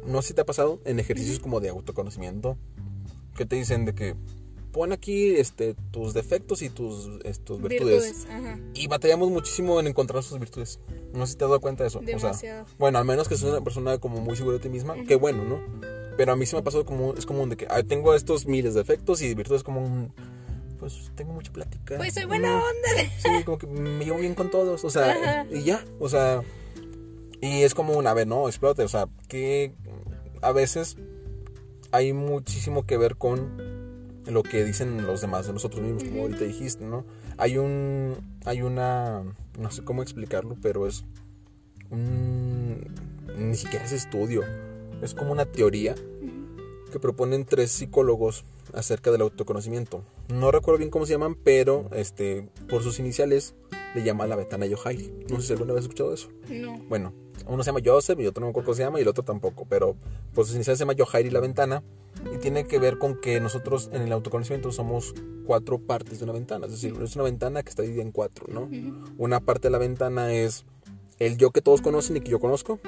no 0.07 0.23
sé 0.23 0.29
si 0.29 0.35
te 0.35 0.41
ha 0.41 0.47
pasado 0.47 0.81
en 0.85 0.99
ejercicios 0.99 1.39
como 1.39 1.61
de 1.61 1.69
autoconocimiento, 1.69 2.57
que 3.37 3.45
te 3.45 3.57
dicen 3.57 3.85
de 3.85 3.95
que 3.95 4.17
pon 4.73 4.93
aquí 4.93 5.37
este, 5.37 5.75
tus 5.91 6.15
defectos 6.15 6.63
y 6.63 6.71
tus, 6.71 7.09
estos 7.25 7.63
virtudes. 7.63 8.03
Virtudes, 8.03 8.27
ajá. 8.31 8.59
Y 8.75 8.89
batallamos 8.89 9.31
muchísimo 9.31 9.81
en 9.81 9.87
encontrar 9.87 10.23
sus 10.23 10.39
virtudes. 10.39 10.81
No 11.13 11.27
sé 11.27 11.33
si 11.33 11.39
te 11.39 11.45
has 11.45 11.51
dado 11.51 11.61
cuenta 11.61 11.85
de 11.85 11.89
eso. 11.89 11.99
O 12.01 12.03
sea, 12.03 12.17
Demasiado. 12.17 12.67
bueno, 12.79 12.99
al 12.99 13.05
menos 13.05 13.29
que 13.29 13.37
seas 13.37 13.53
una 13.53 13.63
persona 13.63 13.99
como 13.99 14.21
muy 14.21 14.37
segura 14.37 14.57
de 14.57 14.63
ti 14.63 14.69
misma, 14.69 14.95
qué 15.07 15.17
bueno, 15.17 15.45
¿no? 15.45 15.61
Pero 16.17 16.33
a 16.33 16.37
mí 16.37 16.47
sí 16.47 16.55
me 16.55 16.61
ha 16.61 16.65
pasado 16.65 16.85
como, 16.85 17.15
es 17.15 17.27
como 17.27 17.47
de 17.47 17.57
que 17.57 17.67
ah, 17.71 17.83
tengo 17.83 18.15
estos 18.15 18.47
miles 18.47 18.75
de 18.75 18.81
defectos 18.81 19.21
y 19.23 19.35
virtudes 19.35 19.63
como 19.63 19.83
un, 19.83 20.13
pues 20.95 21.11
tengo 21.15 21.33
mucha 21.33 21.53
plática. 21.53 21.97
Pues 21.97 22.15
soy 22.15 22.25
buena 22.25 22.49
No, 22.51 22.57
onda. 22.59 23.11
Sí, 23.19 23.45
como 23.45 23.59
que 23.59 23.67
me 23.67 24.05
llevo 24.05 24.19
bien 24.19 24.35
con 24.35 24.51
todos, 24.51 24.85
o 24.85 24.91
sea, 24.91 25.11
Ajá. 25.11 25.47
y 25.51 25.63
ya, 25.63 25.85
o 25.99 26.09
sea, 26.09 26.43
y 27.41 27.63
es 27.63 27.75
como 27.75 27.95
una 27.95 28.15
vez, 28.15 28.27
¿no? 28.27 28.49
Explote, 28.49 28.83
o 28.83 28.89
sea, 28.89 29.09
que 29.29 29.75
a 30.43 30.53
veces 30.53 30.97
hay 31.93 32.13
muchísimo 32.13 32.87
que 32.87 32.97
ver 32.97 33.17
con 33.17 33.77
lo 34.27 34.43
que 34.43 34.65
dicen 34.65 35.07
los 35.07 35.21
demás 35.21 35.47
de 35.47 35.53
nosotros 35.53 35.83
mismos, 35.83 36.05
como 36.05 36.23
ahorita 36.23 36.45
dijiste, 36.45 36.85
¿no? 36.85 37.05
Hay 37.39 37.59
un, 37.59 38.17
hay 38.45 38.63
una, 38.63 39.23
no 39.59 39.71
sé 39.71 39.85
cómo 39.85 40.03
explicarlo, 40.03 40.57
pero 40.61 40.87
es 40.87 41.05
un, 41.91 42.85
ni 43.39 43.55
siquiera 43.57 43.85
es 43.85 43.93
estudio, 43.93 44.43
es 45.03 45.15
como 45.15 45.33
una 45.33 45.45
teoría 45.45 45.95
que 46.97 47.01
proponen 47.01 47.45
tres 47.45 47.71
psicólogos 47.73 48.45
acerca 48.73 49.11
del 49.11 49.21
autoconocimiento. 49.21 50.03
No 50.29 50.51
recuerdo 50.51 50.79
bien 50.79 50.91
cómo 50.91 51.05
se 51.05 51.13
llaman, 51.13 51.35
pero 51.35 51.91
este, 51.93 52.49
por 52.71 52.83
sus 52.83 52.99
iniciales 52.99 53.55
le 53.95 54.03
llama 54.03 54.27
la 54.27 54.35
ventana 54.37 54.65
Yohai. 54.65 55.13
No 55.29 55.41
sé 55.41 55.49
si 55.49 55.53
alguna 55.53 55.75
vez 55.75 55.81
has 55.81 55.85
escuchado 55.85 56.15
eso. 56.15 56.29
No. 56.49 56.79
Bueno, 56.89 57.13
uno 57.47 57.63
se 57.63 57.69
llama 57.71 57.81
Joseph 57.85 58.19
y 58.21 58.27
otro 58.27 58.41
no 58.41 58.47
me 58.47 58.51
acuerdo 58.51 58.67
cómo 58.67 58.75
se 58.77 58.83
llama 58.83 58.99
y 58.99 59.03
el 59.03 59.09
otro 59.09 59.25
tampoco, 59.25 59.67
pero 59.69 59.95
por 60.35 60.47
sus 60.47 60.55
iniciales 60.55 60.79
se 60.79 60.85
llama 60.85 60.95
Yohai 60.95 61.29
la 61.29 61.41
ventana 61.41 61.83
y 62.35 62.39
tiene 62.39 62.67
que 62.67 62.79
ver 62.79 62.97
con 62.99 63.21
que 63.21 63.41
nosotros 63.41 63.91
en 63.93 64.01
el 64.01 64.13
autoconocimiento 64.13 64.73
somos 64.73 65.15
cuatro 65.45 65.79
partes 65.79 66.19
de 66.19 66.25
una 66.25 66.33
ventana, 66.33 66.65
es 66.67 66.73
decir, 66.73 66.95
es 67.03 67.15
una 67.15 67.25
ventana 67.25 67.63
que 67.63 67.69
está 67.69 67.83
dividida 67.83 68.03
en 68.03 68.11
cuatro, 68.11 68.47
¿no? 68.49 68.69
Una 69.19 69.41
parte 69.41 69.69
de 69.69 69.73
la 69.73 69.79
ventana 69.79 70.33
es 70.33 70.65
el 71.19 71.37
yo 71.37 71.51
que 71.51 71.61
todos 71.61 71.83
conocen 71.83 72.17
y 72.17 72.21
que 72.21 72.31
yo 72.31 72.41
conozco, 72.41 72.81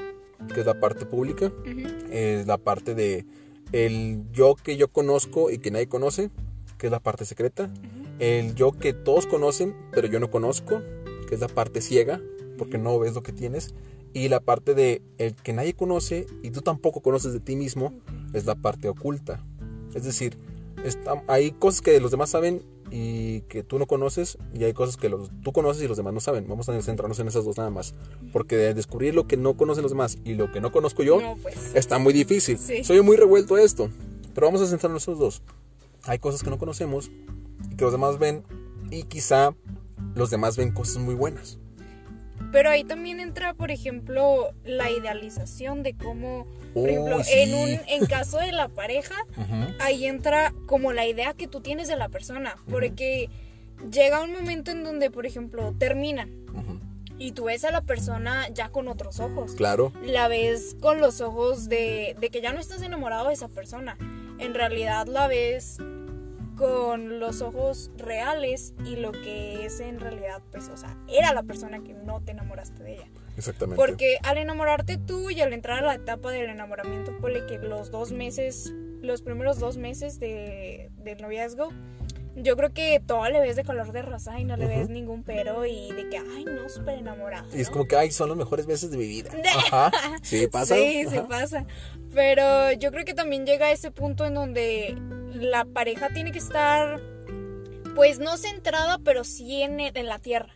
que 0.54 0.60
es 0.60 0.66
la 0.66 0.80
parte 0.80 1.04
pública, 1.06 1.46
Ujú. 1.46 1.86
es 2.10 2.46
la 2.46 2.56
parte 2.58 2.94
de 2.94 3.26
el 3.72 4.22
yo 4.32 4.54
que 4.54 4.76
yo 4.76 4.88
conozco 4.88 5.50
y 5.50 5.58
que 5.58 5.70
nadie 5.70 5.88
conoce, 5.88 6.30
que 6.78 6.86
es 6.86 6.90
la 6.90 7.00
parte 7.00 7.24
secreta, 7.24 7.70
el 8.18 8.54
yo 8.54 8.72
que 8.72 8.92
todos 8.92 9.26
conocen 9.26 9.74
pero 9.92 10.08
yo 10.08 10.20
no 10.20 10.30
conozco, 10.30 10.82
que 11.28 11.34
es 11.34 11.40
la 11.40 11.48
parte 11.48 11.80
ciega, 11.80 12.20
porque 12.56 12.78
no 12.78 12.98
ves 12.98 13.14
lo 13.14 13.22
que 13.22 13.32
tienes, 13.32 13.74
y 14.14 14.28
la 14.28 14.40
parte 14.40 14.74
de 14.74 15.02
el 15.18 15.34
que 15.34 15.52
nadie 15.52 15.74
conoce 15.74 16.26
y 16.42 16.50
tú 16.50 16.60
tampoco 16.62 17.00
conoces 17.00 17.32
de 17.32 17.40
ti 17.40 17.56
mismo, 17.56 17.92
es 18.32 18.46
la 18.46 18.54
parte 18.54 18.88
oculta. 18.88 19.44
Es 19.94 20.04
decir, 20.04 20.38
está- 20.84 21.22
hay 21.26 21.52
cosas 21.52 21.82
que 21.82 22.00
los 22.00 22.10
demás 22.10 22.30
saben 22.30 22.62
y 22.90 23.42
que 23.42 23.62
tú 23.62 23.78
no 23.78 23.86
conoces 23.86 24.38
y 24.54 24.64
hay 24.64 24.72
cosas 24.72 24.96
que 24.96 25.08
los, 25.08 25.30
tú 25.42 25.52
conoces 25.52 25.82
y 25.82 25.88
los 25.88 25.96
demás 25.96 26.14
no 26.14 26.20
saben. 26.20 26.46
Vamos 26.48 26.68
a 26.68 26.80
centrarnos 26.82 27.18
en 27.18 27.28
esas 27.28 27.44
dos 27.44 27.56
nada 27.56 27.70
más. 27.70 27.94
Porque 28.32 28.56
de 28.56 28.74
descubrir 28.74 29.14
lo 29.14 29.26
que 29.26 29.36
no 29.36 29.56
conocen 29.56 29.82
los 29.82 29.92
demás 29.92 30.18
y 30.24 30.34
lo 30.34 30.50
que 30.52 30.60
no 30.60 30.72
conozco 30.72 31.02
yo, 31.02 31.20
No, 31.20 31.36
pues. 31.36 31.74
está 31.74 31.98
muy 31.98 32.12
difícil. 32.12 32.58
Sí. 32.58 32.84
Soy 32.84 33.02
muy 33.02 33.16
revuelto 33.16 33.54
a 33.56 33.62
esto. 33.62 33.90
Pero 34.34 34.46
vamos 34.46 34.60
a 34.62 34.66
centrarnos 34.66 35.06
en 35.06 35.12
esos 35.12 35.18
dos. 35.18 35.42
Hay 36.04 36.18
cosas 36.18 36.42
que 36.42 36.50
no 36.50 36.58
conocemos 36.58 37.10
y 37.70 37.76
que 37.76 37.84
los 37.84 37.92
demás 37.92 38.18
ven 38.18 38.44
y 38.90 39.02
quizá 39.04 39.54
los 40.14 40.30
demás 40.30 40.56
ven 40.56 40.72
cosas 40.72 40.98
muy 40.98 41.14
buenas. 41.14 41.58
Pero 42.52 42.70
ahí 42.70 42.84
también 42.84 43.20
entra, 43.20 43.54
por 43.54 43.70
ejemplo, 43.70 44.52
la 44.64 44.90
idealización 44.90 45.82
de 45.82 45.94
cómo, 45.94 46.46
por 46.74 46.88
ejemplo, 46.88 47.22
sí. 47.22 47.32
en 47.34 47.54
un 47.54 47.80
en 47.86 48.06
caso 48.06 48.38
de 48.38 48.52
la 48.52 48.68
pareja, 48.68 49.14
ahí 49.80 50.06
entra 50.06 50.54
como 50.66 50.92
la 50.92 51.06
idea 51.06 51.34
que 51.34 51.46
tú 51.46 51.60
tienes 51.60 51.88
de 51.88 51.96
la 51.96 52.08
persona, 52.08 52.56
porque 52.70 53.28
llega 53.92 54.22
un 54.22 54.32
momento 54.32 54.70
en 54.70 54.82
donde, 54.82 55.10
por 55.10 55.26
ejemplo, 55.26 55.74
terminan 55.78 56.30
y 57.18 57.32
tú 57.32 57.44
ves 57.44 57.64
a 57.64 57.70
la 57.70 57.82
persona 57.82 58.48
ya 58.48 58.68
con 58.70 58.88
otros 58.88 59.20
ojos. 59.20 59.54
Claro. 59.54 59.92
La 60.04 60.28
ves 60.28 60.76
con 60.80 61.00
los 61.00 61.20
ojos 61.20 61.68
de, 61.68 62.16
de 62.20 62.30
que 62.30 62.40
ya 62.40 62.52
no 62.52 62.60
estás 62.60 62.80
enamorado 62.82 63.28
de 63.28 63.34
esa 63.34 63.48
persona. 63.48 63.96
En 64.38 64.54
realidad 64.54 65.06
la 65.08 65.26
ves 65.26 65.78
con 66.58 67.20
los 67.20 67.40
ojos 67.40 67.90
reales 67.96 68.74
y 68.84 68.96
lo 68.96 69.12
que 69.12 69.64
es 69.64 69.80
en 69.80 70.00
realidad, 70.00 70.42
pues, 70.50 70.68
o 70.68 70.76
sea, 70.76 70.96
era 71.08 71.32
la 71.32 71.42
persona 71.44 71.82
que 71.84 71.94
no 71.94 72.20
te 72.20 72.32
enamoraste 72.32 72.82
de 72.82 72.94
ella. 72.94 73.08
Exactamente. 73.36 73.76
Porque 73.76 74.18
al 74.24 74.38
enamorarte 74.38 74.98
tú 74.98 75.30
y 75.30 75.40
al 75.40 75.52
entrar 75.52 75.84
a 75.84 75.86
la 75.86 75.94
etapa 75.94 76.32
del 76.32 76.50
enamoramiento, 76.50 77.16
ponle 77.18 77.46
que 77.46 77.58
los 77.58 77.90
dos 77.92 78.10
meses, 78.10 78.72
los 79.00 79.22
primeros 79.22 79.60
dos 79.60 79.76
meses 79.76 80.18
de, 80.18 80.90
del 80.96 81.22
noviazgo, 81.22 81.68
yo 82.34 82.56
creo 82.56 82.72
que 82.72 83.00
todo 83.04 83.28
le 83.28 83.40
ves 83.40 83.56
de 83.56 83.64
color 83.64 83.92
de 83.92 84.02
rosa 84.02 84.38
y 84.38 84.44
no 84.44 84.56
le 84.56 84.66
Ujú. 84.66 84.74
ves 84.78 84.88
ningún 84.88 85.22
pero 85.24 85.66
y 85.66 85.92
de 85.92 86.08
que, 86.08 86.18
ay, 86.18 86.44
no, 86.44 86.68
súper 86.68 86.98
enamorado. 86.98 87.48
Y 87.56 87.60
es 87.60 87.68
¿no? 87.68 87.72
como 87.74 87.88
que, 87.88 87.96
ay, 87.96 88.10
son 88.10 88.28
los 88.28 88.36
mejores 88.36 88.66
meses 88.66 88.90
de 88.90 88.96
mi 88.96 89.06
vida. 89.06 89.30
Ajá. 89.56 89.90
Sí, 90.22 90.46
pasa. 90.48 90.74
Sí, 90.76 91.04
Ajá. 91.06 91.26
pasa. 91.28 91.66
Pero 92.14 92.72
yo 92.72 92.90
creo 92.90 93.04
que 93.04 93.14
también 93.14 93.46
llega 93.46 93.66
a 93.66 93.72
ese 93.72 93.90
punto 93.90 94.24
en 94.24 94.34
donde 94.34 94.96
la 95.34 95.64
pareja 95.64 96.08
tiene 96.10 96.32
que 96.32 96.38
estar, 96.38 97.00
pues 97.94 98.18
no 98.18 98.36
centrada, 98.36 98.98
pero 98.98 99.24
sí 99.24 99.62
en, 99.62 99.80
en 99.80 100.06
la 100.06 100.18
tierra. 100.18 100.54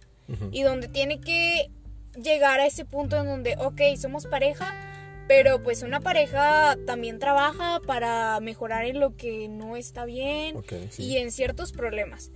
Y 0.50 0.62
donde 0.62 0.88
tiene 0.88 1.20
que 1.20 1.70
llegar 2.16 2.60
a 2.60 2.66
ese 2.66 2.84
punto 2.84 3.18
en 3.18 3.26
donde, 3.26 3.56
ok, 3.58 3.80
somos 3.98 4.26
pareja, 4.26 4.74
pero 5.28 5.62
pues 5.62 5.82
una 5.82 6.00
pareja 6.00 6.76
también 6.86 7.18
trabaja 7.18 7.80
para 7.86 8.40
mejorar 8.40 8.86
en 8.86 8.98
lo 8.98 9.16
que 9.16 9.48
no 9.48 9.76
está 9.76 10.04
bien 10.04 10.62
sí. 10.90 11.04
y 11.04 11.16
en 11.18 11.30
ciertos 11.32 11.72
problemas. 11.72 12.30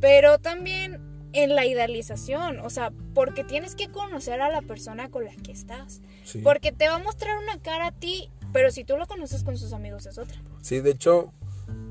Pero 0.00 0.38
también 0.38 1.00
en 1.32 1.54
la 1.54 1.66
idealización, 1.66 2.60
o 2.60 2.70
sea, 2.70 2.92
porque 3.14 3.44
tienes 3.44 3.74
que 3.74 3.88
conocer 3.88 4.40
a 4.40 4.50
la 4.50 4.62
persona 4.62 5.10
con 5.10 5.24
la 5.24 5.34
que 5.36 5.52
estás. 5.52 6.00
Sí. 6.24 6.40
Porque 6.40 6.72
te 6.72 6.88
va 6.88 6.96
a 6.96 6.98
mostrar 6.98 7.38
una 7.38 7.60
cara 7.60 7.88
a 7.88 7.92
ti, 7.92 8.30
pero 8.52 8.70
si 8.70 8.84
tú 8.84 8.96
lo 8.96 9.06
conoces 9.06 9.44
con 9.44 9.56
sus 9.56 9.72
amigos 9.72 10.06
es 10.06 10.18
otra. 10.18 10.42
Sí, 10.60 10.80
de 10.80 10.90
hecho, 10.90 11.32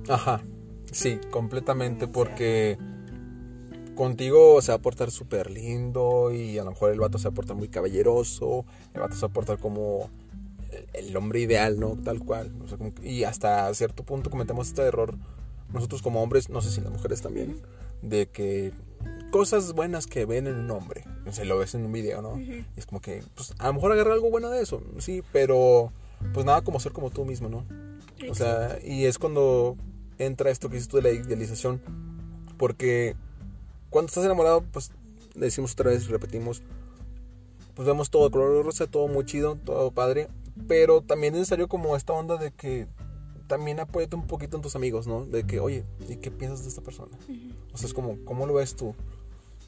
ajá, 0.08 0.42
sí, 0.92 1.20
completamente, 1.32 2.08
porque 2.08 2.78
contigo 3.96 4.62
se 4.62 4.72
va 4.72 4.78
a 4.78 4.82
portar 4.82 5.12
súper 5.12 5.52
lindo 5.52 6.32
y 6.32 6.58
a 6.58 6.64
lo 6.64 6.72
mejor 6.72 6.92
el 6.92 7.00
vato 7.00 7.18
se 7.18 7.28
va 7.28 7.32
a 7.32 7.36
portar 7.36 7.56
muy 7.58 7.68
caballeroso, 7.68 8.66
el 8.94 9.02
vato 9.02 9.16
se 9.16 9.22
va 9.22 9.28
a 9.28 9.34
portar 9.34 9.60
como 9.60 10.10
el, 10.94 11.16
hombre 11.18 11.42
ideal, 11.42 11.80
¿no? 11.80 11.98
Tal 11.98 12.20
cual. 12.20 12.54
O 12.64 12.68
sea, 12.68 12.78
como 12.78 12.94
que- 12.94 13.10
y 13.10 13.24
hasta 13.24 13.74
cierto 13.74 14.04
punto 14.04 14.30
cometemos 14.30 14.68
este 14.68 14.84
error 14.84 15.16
nosotros 15.74 16.02
como 16.02 16.24
hombres, 16.24 16.50
no 16.50 16.62
sé 16.62 16.72
si 16.72 16.82
las 16.82 16.92
mujeres 16.92 17.22
también, 17.22 17.62
de 18.02 18.28
que 18.28 18.72
cosas 19.32 19.74
buenas 19.74 20.08
que 20.08 20.26
ven 20.26 20.48
en 20.48 20.56
un 20.56 20.72
hombre, 20.72 21.04
o 21.28 21.32
sea, 21.32 21.46
lo 21.46 21.58
ves 21.58 21.76
en 21.76 21.86
un 21.86 21.92
video, 21.92 22.22
¿no? 22.22 22.40
Y 22.40 22.66
es 22.76 22.86
como 22.86 23.02
que, 23.02 23.24
pues 23.36 23.54
a 23.60 23.68
lo 23.68 23.74
mejor 23.74 23.92
agarra 23.92 24.14
algo 24.14 24.32
bueno 24.32 24.50
de 24.50 24.62
eso, 24.62 24.82
sí, 24.98 25.22
pero 25.32 25.92
pues 26.34 26.46
nada 26.46 26.62
como 26.64 26.80
ser 26.80 26.92
como 26.92 27.12
tú 27.12 27.24
mismo, 27.26 27.50
¿no? 27.50 27.66
O 28.30 28.36
sea, 28.36 28.80
y 28.84 29.06
es 29.06 29.18
cuando 29.18 29.78
entra 30.18 30.50
esto 30.50 30.70
que 30.70 30.76
dices 30.76 30.90
tú 30.90 30.98
de 30.98 31.04
la 31.04 31.12
idealización. 31.12 31.82
Porque 32.58 33.16
cuando 33.90 34.08
estás 34.08 34.26
enamorado, 34.26 34.64
pues 34.72 34.92
decimos 35.36 35.74
otra 35.74 35.92
vez 35.92 36.04
y 36.06 36.08
repetimos, 36.08 36.62
pues 37.76 37.88
vemos 37.88 38.10
todo 38.10 38.26
de 38.26 38.32
color 38.32 38.66
rosa, 38.66 38.88
todo 38.88 39.08
muy 39.08 39.26
chido, 39.26 39.56
todo 39.56 39.92
padre. 39.92 40.28
Pero 40.68 41.02
también 41.02 41.34
es 41.34 41.40
necesario 41.40 41.68
como 41.68 41.96
esta 41.96 42.14
onda 42.14 42.38
de 42.38 42.52
que 42.52 42.88
también 43.48 43.80
apóyate 43.80 44.16
un 44.16 44.28
poquito 44.28 44.58
en 44.58 44.64
tus 44.64 44.76
amigos, 44.76 45.08
¿no? 45.08 45.26
De 45.26 45.44
que, 45.44 45.60
oye, 45.60 45.84
¿y 46.08 46.18
qué 46.18 46.30
piensas 46.30 46.64
de 46.64 46.70
esta 46.70 46.82
persona? 46.82 47.18
O 47.74 47.78
sea, 47.78 47.88
es 47.88 47.94
como, 47.94 48.18
¿cómo 48.26 48.46
lo 48.46 48.54
ves 48.54 48.76
tú? 48.76 48.94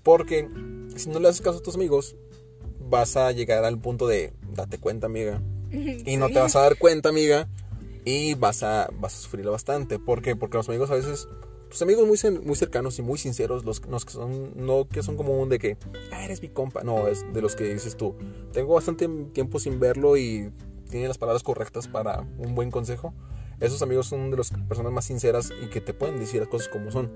Porque 0.04 0.48
si 0.96 1.10
no 1.10 1.20
le 1.20 1.30
haces 1.30 1.42
caso 1.42 1.60
a 1.60 1.64
tus 1.64 1.76
amigos, 1.76 2.16
vas 2.90 3.18
a 3.18 3.32
llegar 3.32 3.64
al 3.66 3.80
punto 3.80 4.08
de, 4.08 4.34
date 4.54 4.78
cuenta, 4.78 5.08
amiga, 5.08 5.42
y 5.72 6.18
no 6.18 6.28
te 6.28 6.40
vas 6.40 6.56
a 6.56 6.62
dar 6.62 6.78
cuenta, 6.78 7.10
amiga, 7.10 7.48
y 8.06 8.34
vas 8.36 8.64
a, 8.64 8.90
vas 9.00 9.16
a 9.16 9.22
sufrirlo 9.22 9.52
bastante. 9.52 10.00
¿Por 10.00 10.22
qué? 10.22 10.36
Porque 10.36 10.58
los 10.58 10.68
amigos 10.70 10.90
a 10.92 10.96
veces, 10.96 11.28
tus 11.70 11.82
amigos 11.82 12.08
muy, 12.08 12.40
muy 12.40 12.56
cercanos 12.56 12.98
y 13.00 13.02
muy 13.02 13.18
sinceros, 13.18 13.64
los, 13.66 13.86
los 13.88 14.06
que 14.06 14.14
son, 14.14 14.54
no 14.56 14.88
que 14.88 15.04
son 15.04 15.18
como 15.18 15.40
un 15.40 15.50
de 15.50 15.60
que, 15.60 15.78
ah, 16.12 16.24
eres 16.24 16.42
mi 16.42 16.50
compa, 16.50 16.84
no, 16.84 17.08
es 17.08 17.26
de 17.34 17.42
los 17.42 17.56
que 17.56 17.74
dices 17.74 17.98
tú, 17.98 18.16
tengo 18.52 18.74
bastante 18.74 19.08
tiempo 19.34 19.60
sin 19.60 19.80
verlo 19.80 20.18
y 20.18 20.52
tiene 20.90 21.08
las 21.08 21.18
palabras 21.18 21.44
correctas 21.44 21.88
para 21.88 22.22
un 22.38 22.56
buen 22.56 22.72
consejo. 22.72 23.14
Esos 23.60 23.82
amigos 23.84 24.08
son 24.08 24.32
de 24.32 24.38
las 24.38 24.52
personas 24.68 24.92
más 24.92 25.06
sinceras 25.06 25.52
y 25.64 25.68
que 25.68 25.82
te 25.82 25.94
pueden 25.94 26.20
decir 26.20 26.42
las 26.42 26.50
cosas 26.50 26.68
como 26.68 26.92
son. 26.92 27.12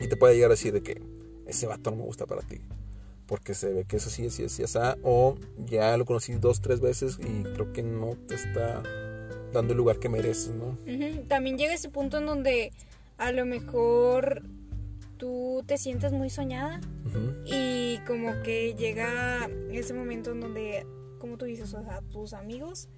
Y 0.00 0.06
te 0.06 0.16
puede 0.16 0.34
llegar 0.34 0.50
a 0.50 0.54
decir 0.54 0.72
de 0.72 0.82
que 0.82 1.02
ese 1.46 1.66
vato 1.66 1.90
no 1.90 1.96
me 1.96 2.02
gusta 2.04 2.24
para 2.24 2.42
ti. 2.42 2.60
Porque 3.26 3.54
se 3.54 3.72
ve 3.72 3.84
que 3.84 3.96
eso 3.96 4.08
sí, 4.08 4.26
así, 4.26 4.44
así, 4.44 4.62
así. 4.62 4.78
O 5.02 5.34
ya 5.66 5.96
lo 5.96 6.04
conocí 6.04 6.34
dos, 6.34 6.60
tres 6.60 6.80
veces 6.80 7.18
y 7.18 7.42
creo 7.42 7.72
que 7.72 7.82
no 7.82 8.16
te 8.28 8.36
está 8.36 8.82
dando 9.52 9.72
el 9.72 9.78
lugar 9.78 9.98
que 9.98 10.08
mereces, 10.08 10.54
¿no? 10.54 10.78
También 11.28 11.58
llega 11.58 11.74
ese 11.74 11.88
punto 11.88 12.18
en 12.18 12.26
donde 12.26 12.72
a 13.18 13.32
lo 13.32 13.44
mejor 13.46 14.42
tú 15.16 15.62
te 15.66 15.78
sientes 15.78 16.12
muy 16.12 16.30
soñada 16.30 16.80
y 17.44 17.98
como 18.06 18.42
que 18.42 18.74
llega 18.74 19.48
ese 19.70 19.94
momento 19.94 20.32
en 20.32 20.40
donde, 20.40 20.86
como 21.18 21.36
tú 21.36 21.44
dices, 21.44 21.72
o 21.74 21.82
sea, 21.82 22.00
tus 22.10 22.32
amigos, 22.32 22.88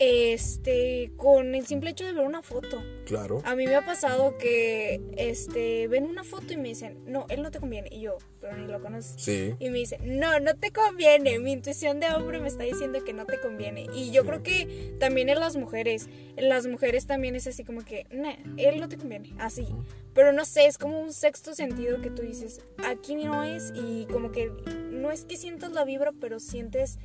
este, 0.00 1.12
con 1.18 1.54
el 1.54 1.66
simple 1.66 1.90
hecho 1.90 2.04
de 2.06 2.12
ver 2.14 2.24
una 2.26 2.40
foto. 2.42 2.82
Claro. 3.04 3.42
A 3.44 3.54
mí 3.54 3.66
me 3.66 3.74
ha 3.76 3.84
pasado 3.84 4.38
que, 4.38 5.00
este, 5.16 5.88
ven 5.88 6.04
una 6.06 6.24
foto 6.24 6.52
y 6.54 6.56
me 6.56 6.68
dicen, 6.70 6.98
no, 7.06 7.26
él 7.28 7.42
no 7.42 7.50
te 7.50 7.60
conviene. 7.60 7.90
Y 7.92 8.00
yo, 8.00 8.16
pero 8.40 8.56
ni 8.56 8.66
lo 8.66 8.80
conoces. 8.80 9.14
Sí. 9.22 9.54
Y 9.58 9.68
me 9.68 9.78
dice, 9.78 9.98
no, 10.02 10.40
no 10.40 10.54
te 10.56 10.70
conviene. 10.72 11.38
Mi 11.38 11.52
intuición 11.52 12.00
de 12.00 12.06
hombre 12.08 12.40
me 12.40 12.48
está 12.48 12.64
diciendo 12.64 13.04
que 13.04 13.12
no 13.12 13.26
te 13.26 13.38
conviene. 13.40 13.86
Y 13.94 14.10
yo 14.10 14.22
Sí. 14.22 14.28
creo 14.28 14.42
que 14.42 14.94
también 14.98 15.28
en 15.28 15.38
las 15.38 15.56
mujeres, 15.56 16.08
en 16.36 16.48
las 16.48 16.66
mujeres 16.66 17.06
también 17.06 17.36
es 17.36 17.46
así 17.46 17.62
como 17.64 17.84
que, 17.84 18.06
nah, 18.10 18.34
él 18.56 18.80
no 18.80 18.88
te 18.88 18.96
conviene, 18.96 19.34
así. 19.38 19.66
Pero 20.14 20.32
no 20.32 20.46
sé, 20.46 20.64
es 20.66 20.78
como 20.78 20.98
un 20.98 21.12
sexto 21.12 21.54
sentido 21.54 22.00
que 22.00 22.08
tú 22.10 22.22
dices, 22.22 22.62
aquí 22.84 23.16
no 23.16 23.44
es. 23.44 23.72
Y 23.74 24.06
como 24.06 24.32
que 24.32 24.50
no 24.90 25.10
es 25.10 25.24
que 25.26 25.36
sientas 25.36 25.72
la 25.72 25.84
vibra, 25.84 26.12
pero 26.18 26.40
sientes 26.40 26.98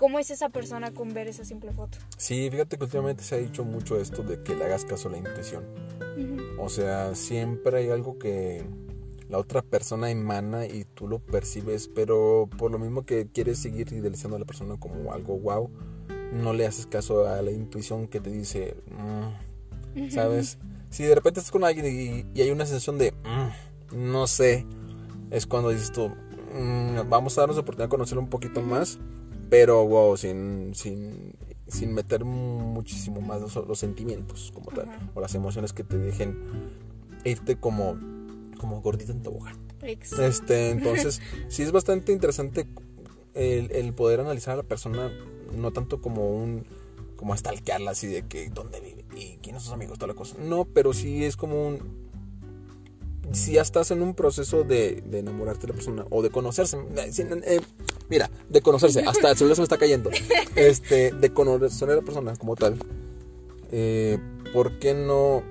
cómo 0.00 0.18
es 0.18 0.30
esa 0.30 0.48
persona 0.48 0.92
con 0.92 1.12
ver 1.12 1.28
esa 1.28 1.44
simple 1.44 1.72
foto. 1.72 1.98
Sí, 2.16 2.48
fíjate 2.50 2.78
que 2.78 2.84
últimamente 2.84 3.22
se 3.22 3.34
ha 3.34 3.38
dicho 3.38 3.64
mucho 3.66 4.00
esto 4.00 4.22
de 4.22 4.42
que 4.42 4.54
le 4.56 4.64
hagas 4.64 4.86
caso 4.86 5.08
a 5.08 5.12
la 5.12 5.18
intuición. 5.18 5.62
O 6.58 6.70
sea, 6.70 7.14
siempre 7.14 7.76
hay 7.76 7.90
algo 7.90 8.18
que 8.18 8.64
la 9.28 9.36
otra 9.36 9.60
persona 9.60 10.10
emana 10.10 10.64
y 10.64 10.86
tú 10.94 11.06
lo 11.06 11.18
percibes, 11.18 11.88
pero 11.94 12.48
por 12.56 12.70
lo 12.70 12.78
mismo 12.78 13.04
que 13.04 13.28
quieres 13.28 13.58
seguir 13.58 13.92
idealizando 13.92 14.36
a 14.36 14.40
la 14.40 14.46
persona 14.46 14.78
como 14.78 15.12
algo 15.12 15.38
wow, 15.38 15.70
no 16.32 16.54
le 16.54 16.66
haces 16.66 16.86
caso 16.86 17.28
a 17.28 17.42
la 17.42 17.50
intuición 17.50 18.08
que 18.08 18.20
te 18.20 18.30
dice, 18.30 18.76
"Mm", 18.86 20.08
¿sabes? 20.08 20.58
Si 20.88 21.04
de 21.04 21.14
repente 21.14 21.40
estás 21.40 21.52
con 21.52 21.62
alguien 21.62 21.84
y, 21.84 22.24
y 22.38 22.40
hay 22.42 22.50
una 22.50 22.64
sensación 22.64 22.96
de, 22.96 23.12
"Mm", 23.12 24.12
no 24.12 24.26
sé, 24.26 24.66
es 25.30 25.46
cuando 25.46 25.68
dices 25.68 25.92
tú, 25.92 26.08
"Mm, 26.08 27.06
vamos 27.10 27.36
a 27.36 27.42
darnos 27.42 27.56
la 27.56 27.62
oportunidad 27.62 27.88
de 27.88 27.90
conocerlo 27.90 28.22
un 28.22 28.30
poquito 28.30 28.62
más, 28.62 28.98
pero 29.50 29.86
wow, 29.86 30.16
sin, 30.16 30.74
sin, 30.74 31.34
sin 31.66 31.92
meter 31.92 32.24
muchísimo 32.24 33.20
más 33.20 33.40
los, 33.40 33.56
los 33.56 33.78
sentimientos 33.78 34.52
como 34.54 34.70
tal, 34.70 34.88
Ajá. 34.88 35.10
o 35.14 35.20
las 35.20 35.34
emociones 35.34 35.72
que 35.72 35.84
te 35.84 35.98
dejen 35.98 36.38
irte 37.24 37.56
como, 37.56 37.98
como 38.58 38.80
gordita 38.80 39.12
en 39.12 39.22
tobogán. 39.22 39.56
Ex. 39.82 40.12
Este, 40.12 40.70
entonces, 40.70 41.20
sí 41.48 41.62
es 41.62 41.72
bastante 41.72 42.12
interesante 42.12 42.66
el, 43.34 43.70
el 43.72 43.92
poder 43.92 44.20
analizar 44.20 44.54
a 44.54 44.58
la 44.58 44.62
persona, 44.62 45.10
no 45.54 45.72
tanto 45.72 46.00
como 46.00 46.30
un 46.30 46.64
como 47.16 47.36
stalkearla 47.36 47.90
así 47.90 48.06
de 48.06 48.22
que 48.22 48.48
dónde 48.48 48.80
vive 48.80 49.04
y 49.14 49.36
quiénes 49.42 49.62
son 49.62 49.72
sus 49.72 49.72
amigos, 49.74 49.98
toda 49.98 50.08
la 50.08 50.14
cosa. 50.14 50.36
No, 50.38 50.64
pero 50.64 50.94
sí 50.94 51.22
es 51.22 51.36
como 51.36 51.66
un 51.68 52.10
si 53.32 53.52
ya 53.52 53.62
estás 53.62 53.90
en 53.90 54.02
un 54.02 54.14
proceso 54.14 54.64
de, 54.64 55.02
de 55.06 55.18
enamorarte 55.20 55.62
de 55.62 55.68
la 55.68 55.74
persona 55.74 56.06
o 56.10 56.22
de 56.22 56.30
conocerse, 56.30 56.76
eh, 56.76 57.40
eh, 57.46 57.60
mira, 58.10 58.28
de 58.48 58.60
conocerse, 58.60 59.00
hasta 59.06 59.30
el 59.30 59.36
celular 59.36 59.56
se 59.56 59.62
me 59.62 59.64
está 59.64 59.78
cayendo, 59.78 60.10
este, 60.56 61.12
de 61.12 61.30
conocer 61.32 61.88
a 61.90 61.94
la 61.96 62.02
persona 62.02 62.34
como 62.36 62.56
tal, 62.56 62.76
eh, 63.70 64.18
¿por 64.52 64.78
qué 64.78 64.92
no 64.94 65.42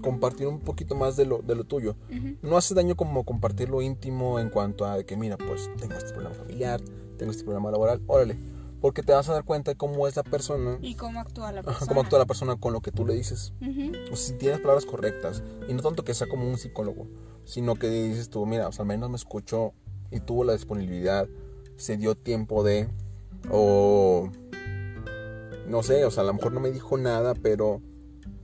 compartir 0.00 0.46
un 0.46 0.60
poquito 0.60 0.94
más 0.94 1.16
de 1.16 1.24
lo, 1.26 1.38
de 1.38 1.54
lo 1.54 1.64
tuyo? 1.64 1.96
Ujú. 2.10 2.36
no 2.42 2.56
hace 2.56 2.74
daño 2.74 2.94
como 2.94 3.24
compartir 3.24 3.68
lo 3.70 3.80
íntimo 3.82 4.38
en 4.38 4.50
cuanto 4.50 4.84
a 4.86 5.02
que 5.02 5.16
mira 5.16 5.36
pues 5.38 5.70
tengo 5.80 5.94
este 5.94 6.12
problema 6.12 6.34
familiar 6.34 6.80
tengo 7.16 7.32
este 7.32 7.42
problema 7.44 7.70
laboral 7.70 8.02
órale 8.06 8.36
porque 8.82 9.02
te 9.02 9.12
vas 9.12 9.26
a 9.30 9.32
dar 9.32 9.44
cuenta 9.44 9.70
de 9.70 9.76
cómo 9.78 10.06
es 10.06 10.14
la 10.16 10.22
persona 10.22 10.78
Y 10.82 10.94
cómo 10.94 11.18
actúa 11.20 11.50
la 11.52 11.60
ajá, 11.60 11.70
persona. 11.70 11.88
cómo 11.88 12.00
actúa 12.02 12.18
la 12.18 12.26
persona 12.26 12.56
con 12.56 12.74
lo 12.74 12.80
que 12.82 12.92
tú 12.92 13.06
le 13.06 13.14
dices 13.14 13.54
Ujú. 13.62 13.92
o 14.12 14.16
sea, 14.16 14.16
si 14.16 14.32
tienes 14.34 14.60
palabras 14.60 14.84
correctas 14.84 15.42
y 15.68 15.72
no 15.72 15.80
tanto 15.82 16.04
que 16.04 16.12
sea 16.12 16.26
como 16.28 16.46
un 16.48 16.58
psicólogo 16.58 17.06
sino 17.44 17.74
que 17.76 17.88
dices 17.88 18.28
tú 18.28 18.44
mira 18.44 18.68
o 18.68 18.72
sea, 18.72 18.82
al 18.82 18.88
menos 18.88 19.08
me 19.08 19.16
escuchó 19.16 19.72
y 20.14 20.20
tuvo 20.20 20.44
la 20.44 20.52
disponibilidad 20.52 21.28
se 21.76 21.96
dio 21.96 22.14
tiempo 22.14 22.62
de 22.62 22.88
o 23.50 24.30
no 25.68 25.82
sé 25.82 26.04
o 26.04 26.10
sea 26.10 26.22
a 26.22 26.26
lo 26.26 26.34
mejor 26.34 26.52
no 26.52 26.60
me 26.60 26.70
dijo 26.70 26.96
nada 26.96 27.34
pero 27.34 27.80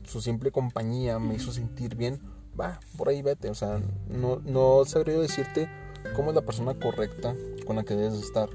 su 0.05 0.21
simple 0.21 0.51
compañía 0.51 1.19
me 1.19 1.35
hizo 1.35 1.53
sentir 1.53 1.95
bien 1.95 2.21
va 2.59 2.81
por 2.97 3.09
ahí 3.09 3.23
vete 3.23 3.49
o 3.49 3.55
sea 3.55 3.81
no 4.09 4.43
no 4.45 4.85
sabría 4.85 5.19
decirte 5.19 5.69
cómo 6.17 6.31
es 6.31 6.35
la 6.35 6.43
persona 6.43 6.75
correcta 6.75 7.35
con 7.65 7.77
la 7.77 7.85
que 7.85 7.95
debes 7.95 8.15
de 8.15 8.21
estar 8.21 8.51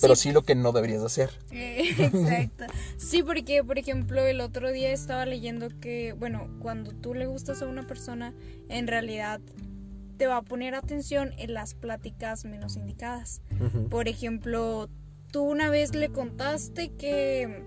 pero 0.00 0.14
sí 0.14 0.30
lo 0.30 0.42
que 0.42 0.54
no 0.54 0.72
deberías 0.72 1.00
de 1.00 1.06
hacer 1.06 1.30
Eh, 1.50 1.90
Exacto. 1.98 2.66
Sí, 2.96 3.22
porque, 3.22 3.64
por 3.64 3.78
ejemplo, 3.78 4.20
el 4.20 4.40
otro 4.40 4.70
día 4.70 4.92
estaba 4.92 5.24
leyendo 5.26 5.68
que, 5.80 6.12
bueno, 6.12 6.48
cuando 6.60 6.92
tú 6.92 7.14
le 7.14 7.26
gustas 7.26 7.62
a 7.62 7.66
una 7.66 7.86
persona, 7.86 8.34
en 8.68 8.86
realidad 8.86 9.40
te 10.20 10.26
va 10.26 10.36
a 10.36 10.42
poner 10.42 10.74
atención 10.74 11.32
en 11.38 11.54
las 11.54 11.72
pláticas 11.72 12.44
menos 12.44 12.76
indicadas. 12.76 13.40
Por 13.88 14.06
ejemplo, 14.06 14.90
tú 15.32 15.40
una 15.40 15.70
vez 15.70 15.94
le 15.94 16.10
contaste 16.10 16.90
que 16.90 17.64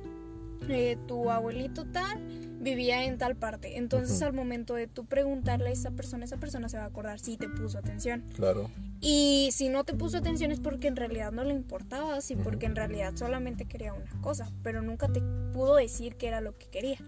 eh, 0.69 0.97
tu 1.07 1.31
abuelito 1.31 1.85
tal 1.85 2.23
vivía 2.59 3.05
en 3.05 3.17
tal 3.17 3.35
parte. 3.35 3.79
Entonces 3.79 4.21
al 4.21 4.33
momento 4.33 4.75
de 4.75 4.85
tú 4.85 5.03
preguntarle 5.05 5.69
a 5.69 5.71
esa 5.71 5.89
persona, 5.89 6.25
esa 6.25 6.37
persona 6.37 6.69
se 6.69 6.77
va 6.77 6.83
a 6.83 6.85
acordar 6.85 7.19
si 7.19 7.37
te 7.37 7.49
puso 7.49 7.79
atención. 7.79 8.23
Claro. 8.35 8.69
Y 9.01 9.49
si 9.51 9.69
no 9.69 9.83
te 9.83 9.95
puso 9.95 10.19
atención 10.19 10.51
es 10.51 10.59
porque 10.59 10.87
en 10.87 10.95
realidad 10.95 11.31
no 11.31 11.43
le 11.43 11.55
importaba, 11.55 12.21
sí, 12.21 12.35
Ujú. 12.35 12.43
porque 12.43 12.67
en 12.67 12.75
realidad 12.75 13.13
solamente 13.15 13.65
quería 13.65 13.95
una 13.95 14.21
cosa, 14.21 14.51
pero 14.61 14.83
nunca 14.83 15.07
te 15.07 15.21
pudo 15.53 15.77
decir 15.77 16.17
que 16.17 16.27
era 16.27 16.39
lo 16.39 16.55
que 16.55 16.67
quería. 16.67 16.99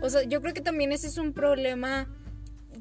O 0.00 0.08
sea, 0.08 0.22
yo 0.22 0.40
creo 0.40 0.54
que 0.54 0.62
también 0.62 0.90
ese 0.90 1.06
es 1.06 1.18
un 1.18 1.34
problema 1.34 2.08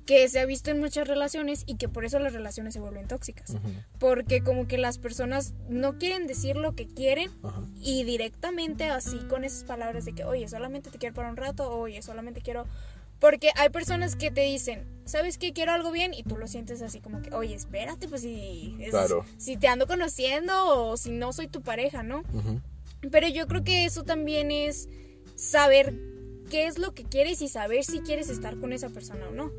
que 0.05 0.27
se 0.29 0.39
ha 0.39 0.45
visto 0.45 0.69
en 0.69 0.79
muchas 0.79 1.07
relaciones 1.07 1.63
y 1.65 1.77
que 1.77 1.89
por 1.89 2.05
eso 2.05 2.19
las 2.19 2.33
relaciones 2.33 2.73
se 2.75 2.79
vuelven 2.79 3.07
tóxicas. 3.07 3.55
Porque 3.99 4.41
como 4.43 4.67
que 4.67 4.77
las 4.77 4.97
personas 4.99 5.53
no 5.67 5.97
quieren 5.97 6.27
decir 6.27 6.55
lo 6.57 6.75
que 6.75 6.85
quieren 6.87 7.31
y 7.81 8.03
directamente 8.03 8.85
así 8.85 9.17
con 9.29 9.43
esas 9.43 9.63
palabras 9.63 10.05
de 10.05 10.13
que, 10.13 10.23
oye, 10.23 10.47
solamente 10.47 10.91
te 10.91 10.97
quiero 10.99 11.15
para 11.15 11.29
un 11.29 11.37
rato, 11.37 11.69
oye, 11.71 12.01
solamente 12.01 12.41
quiero... 12.41 12.65
Porque 13.19 13.49
hay 13.55 13.69
personas 13.69 14.15
que 14.17 14.29
te 14.29 14.41
dicen, 14.41 14.85
¿sabes 15.05 15.37
qué? 15.37 15.53
Quiero 15.53 15.71
algo 15.71 15.89
bien 15.91 16.13
y 16.13 16.21
tú 16.23 16.35
lo 16.37 16.47
sientes 16.47 16.81
así 16.81 16.99
como 16.99 17.21
que, 17.21 17.33
oye, 17.33 17.55
espérate, 17.55 18.07
pues 18.09 18.21
si, 18.21 18.75
es- 18.81 18.89
Claro. 18.91 19.25
si 19.37 19.55
te 19.57 19.67
ando 19.69 19.87
conociendo 19.87 20.53
o 20.67 20.97
si 20.97 21.11
no 21.11 21.31
soy 21.33 21.47
tu 21.47 21.61
pareja, 21.61 22.03
¿no? 22.03 22.23
Pero 23.11 23.27
yo 23.29 23.47
creo 23.47 23.63
que 23.63 23.85
eso 23.85 24.03
también 24.03 24.51
es 24.51 24.89
saber 25.35 25.93
qué 26.49 26.67
es 26.67 26.77
lo 26.77 26.93
que 26.93 27.03
quieres 27.05 27.41
y 27.41 27.47
saber 27.47 27.83
si 27.85 28.01
quieres 28.01 28.29
estar 28.29 28.57
con 28.59 28.73
esa 28.73 28.89
persona 28.89 29.29
o 29.29 29.31
no. 29.31 29.51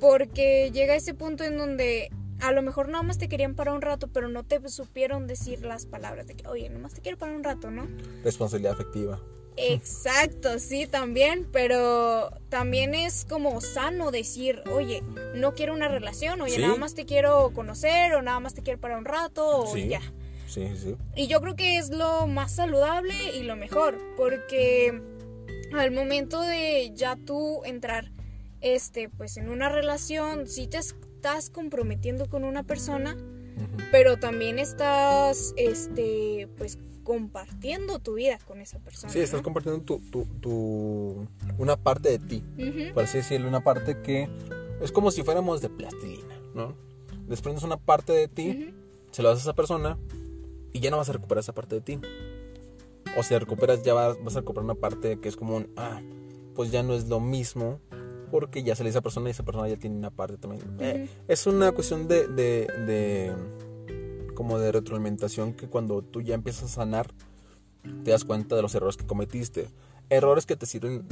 Porque 0.00 0.70
llega 0.72 0.94
ese 0.96 1.14
punto 1.14 1.44
en 1.44 1.56
donde 1.58 2.10
a 2.40 2.52
lo 2.52 2.62
mejor 2.62 2.88
nada 2.88 3.02
más 3.02 3.18
te 3.18 3.28
querían 3.28 3.54
para 3.54 3.72
un 3.72 3.82
rato, 3.82 4.08
pero 4.08 4.28
no 4.28 4.44
te 4.44 4.66
supieron 4.68 5.26
decir 5.26 5.62
las 5.64 5.84
palabras 5.86 6.26
de 6.26 6.34
que, 6.34 6.48
oye, 6.48 6.70
nomás 6.70 6.94
te 6.94 7.02
quiero 7.02 7.18
para 7.18 7.32
un 7.32 7.44
rato, 7.44 7.70
¿no? 7.70 7.86
Responsabilidad 8.24 8.72
afectiva. 8.72 9.20
Exacto, 9.56 10.58
sí, 10.58 10.86
también, 10.86 11.46
pero 11.52 12.30
también 12.48 12.94
es 12.94 13.26
como 13.28 13.60
sano 13.60 14.10
decir, 14.10 14.62
oye, 14.72 15.02
no 15.34 15.54
quiero 15.54 15.74
una 15.74 15.88
relación, 15.88 16.40
oye, 16.40 16.54
Sí. 16.56 16.62
nada 16.62 16.76
más 16.76 16.94
te 16.94 17.04
quiero 17.04 17.50
conocer 17.52 18.14
o 18.14 18.22
nada 18.22 18.40
más 18.40 18.54
te 18.54 18.62
quiero 18.62 18.80
para 18.80 18.96
un 18.96 19.04
rato 19.04 19.46
o 19.64 19.66
Sí. 19.66 19.88
ya. 19.88 20.00
Sí, 20.46 20.66
sí. 20.76 20.96
Y 21.14 21.26
yo 21.26 21.40
creo 21.42 21.56
que 21.56 21.76
es 21.76 21.90
lo 21.90 22.26
más 22.26 22.52
saludable 22.52 23.14
y 23.36 23.42
lo 23.42 23.54
mejor, 23.54 23.98
porque 24.16 25.00
al 25.74 25.90
momento 25.90 26.40
de 26.40 26.90
ya 26.94 27.16
tú 27.16 27.62
entrar 27.64 28.10
este 28.60 29.08
pues 29.08 29.36
en 29.36 29.48
una 29.50 29.68
relación, 29.68 30.46
sí 30.46 30.66
te 30.66 30.78
estás 30.78 31.50
comprometiendo 31.50 32.28
con 32.28 32.44
una 32.44 32.62
persona, 32.62 33.16
pero 33.90 34.18
también 34.18 34.58
estás 34.58 35.52
este 35.56 36.48
pues 36.56 36.78
compartiendo 37.02 37.98
tu 37.98 38.14
vida 38.14 38.38
con 38.46 38.60
esa 38.60 38.78
persona. 38.78 39.12
Sí, 39.12 39.20
estás 39.20 39.40
¿no? 39.40 39.44
compartiendo 39.44 39.82
tu, 39.82 39.98
tu, 40.10 40.24
tu- 40.40 41.26
una 41.58 41.76
parte 41.76 42.10
de 42.10 42.18
ti, 42.18 42.44
por 42.94 43.04
así 43.04 43.18
decirlo, 43.18 43.48
una 43.48 43.64
parte 43.64 44.00
que 44.02 44.28
es 44.80 44.92
como 44.92 45.10
si 45.10 45.22
fuéramos 45.22 45.60
de 45.60 45.68
plastilina, 45.70 46.38
¿no? 46.54 46.74
Desprendes 47.26 47.64
una 47.64 47.76
parte 47.76 48.12
de 48.12 48.28
ti, 48.28 48.74
se 49.10 49.22
lo 49.22 49.28
das 49.30 49.38
a 49.38 49.42
esa 49.42 49.54
persona 49.54 49.98
y 50.72 50.80
ya 50.80 50.90
no 50.90 50.98
vas 50.98 51.08
a 51.08 51.12
recuperar 51.12 51.40
esa 51.42 51.52
parte 51.54 51.76
de 51.76 51.80
ti. 51.80 52.00
O 53.18 53.22
si 53.24 53.34
la 53.34 53.40
recuperas, 53.40 53.82
ya 53.82 53.92
vas, 53.94 54.16
vas 54.22 54.36
a 54.36 54.40
recuperar 54.40 54.64
una 54.64 54.74
parte 54.76 55.18
que 55.18 55.28
es 55.28 55.36
como 55.36 55.56
un, 55.56 55.68
ah, 55.76 56.00
pues 56.54 56.70
ya 56.70 56.82
no 56.84 56.94
es 56.94 57.08
lo 57.08 57.18
mismo, 57.18 57.80
porque 58.30 58.62
ya 58.62 58.74
se 58.76 58.82
le 58.84 58.88
dice 58.88 58.98
a 58.98 59.00
esa 59.00 59.02
persona 59.02 59.28
y 59.28 59.32
esa 59.32 59.42
persona 59.44 59.68
ya 59.68 59.76
tiene 59.76 59.96
una 59.96 60.10
parte 60.10 60.36
también. 60.38 60.62
Eh, 60.78 61.08
es 61.28 61.46
una 61.46 61.72
cuestión 61.72 62.08
de, 62.08 62.28
de, 62.28 62.66
de- 62.86 64.34
como 64.34 64.58
de 64.58 64.72
retroalimentación 64.72 65.52
que 65.52 65.68
cuando 65.68 66.02
tú 66.02 66.22
ya 66.22 66.34
empiezas 66.34 66.64
a 66.64 66.68
sanar, 66.68 67.10
te 68.04 68.10
das 68.10 68.24
cuenta 68.24 68.56
de 68.56 68.62
los 68.62 68.74
errores 68.74 68.96
que 68.96 69.06
cometiste. 69.06 69.68
Errores 70.08 70.46
que 70.46 70.56
te 70.56 70.66
sirven, 70.66 71.04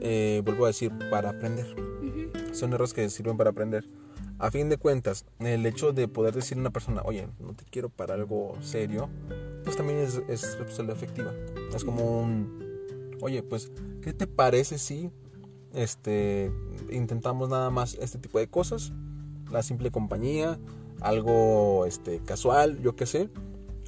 eh, 0.00 0.42
vuelvo 0.44 0.64
a 0.64 0.68
decir, 0.68 0.92
para 1.10 1.30
aprender 1.30 1.66
Ujú. 1.74 2.54
son 2.54 2.72
errores 2.72 2.92
que 2.94 3.08
sirven 3.08 3.36
para 3.36 3.50
aprender. 3.50 3.84
A 4.38 4.50
fin 4.52 4.68
de 4.68 4.76
cuentas, 4.76 5.24
el 5.40 5.66
hecho 5.66 5.92
de 5.92 6.06
poder 6.06 6.34
decirle 6.34 6.60
a 6.60 6.62
una 6.62 6.70
persona, 6.70 7.02
oye, 7.04 7.26
no 7.40 7.54
te 7.54 7.64
quiero 7.64 7.88
para 7.88 8.14
algo 8.14 8.56
serio, 8.60 9.08
pues 9.64 9.76
también 9.76 9.98
es, 9.98 10.22
es 10.28 10.42
responsabilidad 10.58 10.96
efectiva. 10.96 11.32
Es 11.74 11.84
como 11.84 12.20
un, 12.20 13.16
oye, 13.20 13.42
pues, 13.42 13.72
¿qué 14.00 14.12
te 14.12 14.28
parece 14.28 14.78
si 14.78 15.10
este, 15.74 16.52
intentamos 16.90 17.48
nada 17.48 17.70
más 17.70 17.94
este 18.00 18.18
tipo 18.18 18.38
de 18.38 18.48
cosas? 18.48 18.92
La 19.50 19.62
simple 19.62 19.90
compañía, 19.90 20.58
algo 21.00 21.86
este, 21.86 22.20
casual, 22.20 22.80
yo 22.82 22.96
qué 22.96 23.06
sé. 23.06 23.30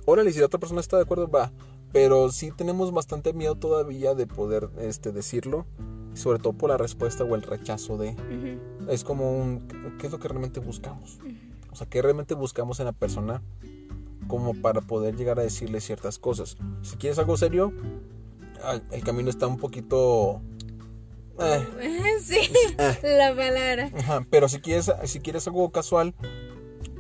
Órale, 0.07 0.33
si 0.33 0.41
la 0.41 0.47
otra 0.47 0.61
persona 0.61 0.81
está 0.81 0.97
de 0.97 1.03
acuerdo, 1.03 1.29
va. 1.29 1.53
Pero 1.93 2.31
sí 2.31 2.53
tenemos 2.53 2.93
bastante 2.93 3.33
miedo 3.33 3.57
todavía 3.57 4.15
de 4.15 4.27
poder 4.27 4.71
este, 4.79 5.13
decirlo, 5.13 5.67
sobre 6.15 6.39
todo 6.39 6.53
por 6.53 6.71
la 6.71 6.77
respuesta 6.77 7.25
o 7.25 7.35
el 7.35 7.43
rechazo 7.43 7.97
de 7.97 8.17
es 8.89 9.05
como 9.05 9.33
un 9.33 9.67
qué 9.99 10.07
es 10.07 10.13
lo 10.13 10.19
que 10.19 10.29
realmente 10.29 10.61
buscamos 10.61 11.19
o 11.71 11.77
sea 11.77 11.89
qué 11.89 12.03
realmente 12.03 12.35
buscamos 12.35 12.81
en 12.81 12.87
la 12.87 12.93
persona 12.93 13.43
como 14.27 14.55
para 14.55 14.81
poder 14.81 15.17
llegar 15.17 15.39
a 15.39 15.43
decirle 15.43 15.81
ciertas 15.81 16.19
cosas 16.19 16.57
si 16.83 16.97
quieres 16.97 17.19
algo 17.19 17.37
serio 17.37 17.73
ah, 18.65 18.81
el 18.91 19.05
camino 19.05 19.31
está 19.31 19.47
un 19.47 19.57
poquito 19.57 20.41
eh, 21.41 21.67
Sí, 22.23 22.39
eh, 22.79 23.17
la 23.19 23.35
palabra. 23.35 23.91
ajá, 23.99 24.27
pero 24.31 24.49
si 24.49 24.61
quieres 24.61 24.91
si 25.05 25.21
quieres 25.21 25.47
algo 25.47 25.71
casual 25.71 26.15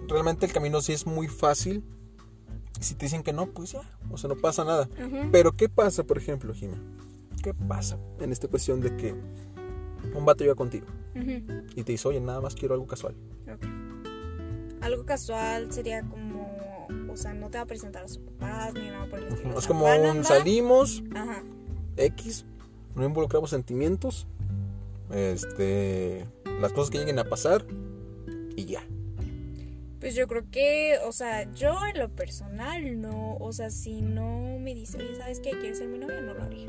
realmente 0.08 0.46
el 0.46 0.52
camino 0.52 0.80
sí 0.80 0.92
es 0.92 1.06
muy 1.06 1.28
fácil. 1.28 1.84
Si 2.80 2.94
te 2.94 3.06
dicen 3.06 3.22
que 3.22 3.32
no 3.32 3.46
pues 3.46 3.72
ya 3.72 3.82
o 4.10 4.16
sea 4.16 4.28
no 4.28 4.36
pasa 4.36 4.64
nada. 4.64 4.88
Pero 5.30 5.52
qué 5.52 5.68
pasa 5.68 6.02
por 6.04 6.18
ejemplo 6.18 6.54
Jimena 6.54 6.80
qué 7.42 7.54
pasa 7.54 7.98
en 8.20 8.32
esta 8.32 8.48
cuestión 8.48 8.80
de 8.80 8.96
que 8.96 9.14
un 10.14 10.24
vato 10.24 10.44
llega 10.44 10.54
contigo 10.54 10.86
y 11.14 11.82
te 11.84 11.92
dice 11.92 12.08
oye 12.08 12.20
nada 12.20 12.40
más 12.40 12.54
quiero 12.54 12.74
algo 12.74 12.86
casual. 12.86 13.14
Algo 14.80 15.04
casual 15.04 15.70
sería 15.72 16.02
como, 16.02 16.86
o 17.10 17.16
sea, 17.16 17.34
no 17.34 17.50
te 17.50 17.58
va 17.58 17.64
a 17.64 17.66
presentar 17.66 18.04
a 18.04 18.08
sus 18.08 18.18
papás 18.18 18.72
ni 18.72 18.88
nada 18.88 19.06
por 19.10 19.18
el 19.18 19.28
estilo. 19.28 19.58
Es 19.58 19.66
como 19.66 19.84
un 19.84 20.24
salimos, 20.24 21.02
Ajá. 21.14 21.42
X, 21.98 22.46
no 22.94 23.04
involucramos 23.04 23.50
sentimientos, 23.50 24.26
este, 25.12 26.26
las 26.60 26.72
cosas 26.72 26.90
que 26.90 26.98
lleguen 26.98 27.18
a 27.18 27.24
pasar 27.24 27.64
y 28.56 28.64
ya. 28.66 28.82
Pues 30.00 30.14
yo 30.14 30.26
creo 30.28 30.44
que, 30.50 30.96
o 31.06 31.12
sea, 31.12 31.52
yo 31.52 31.76
en 31.92 31.98
lo 31.98 32.08
personal 32.08 33.00
no, 33.00 33.36
o 33.36 33.52
sea, 33.52 33.68
si 33.70 34.00
no 34.00 34.58
me 34.58 34.74
dice, 34.74 34.96
oye, 34.98 35.14
¿sabes 35.16 35.40
qué? 35.40 35.50
¿Quieres 35.50 35.78
ser 35.78 35.88
mi 35.88 35.98
novia? 35.98 36.20
No 36.22 36.34
lo 36.34 36.42
haría. 36.42 36.68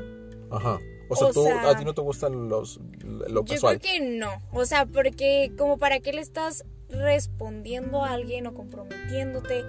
Ajá. 0.50 0.78
O 1.08 1.16
sea, 1.16 1.28
O 1.28 1.32
tú, 1.32 1.44
sea- 1.44 1.70
a 1.70 1.76
ti 1.78 1.84
no 1.84 1.94
te 1.94 2.02
gustan 2.02 2.48
los, 2.48 2.78
lo 3.04 3.42
Yo 3.44 3.54
casual. 3.54 3.80
creo 3.80 3.92
que 3.94 4.16
no, 4.18 4.30
o 4.52 4.64
sea, 4.66 4.84
porque 4.86 5.50
como 5.56 5.78
para 5.78 6.00
qué 6.00 6.12
le 6.12 6.20
estás 6.20 6.64
respondiendo 6.90 8.04
a 8.04 8.10
alguien 8.12 8.46
o 8.46 8.52
comprometiéndote 8.54 9.64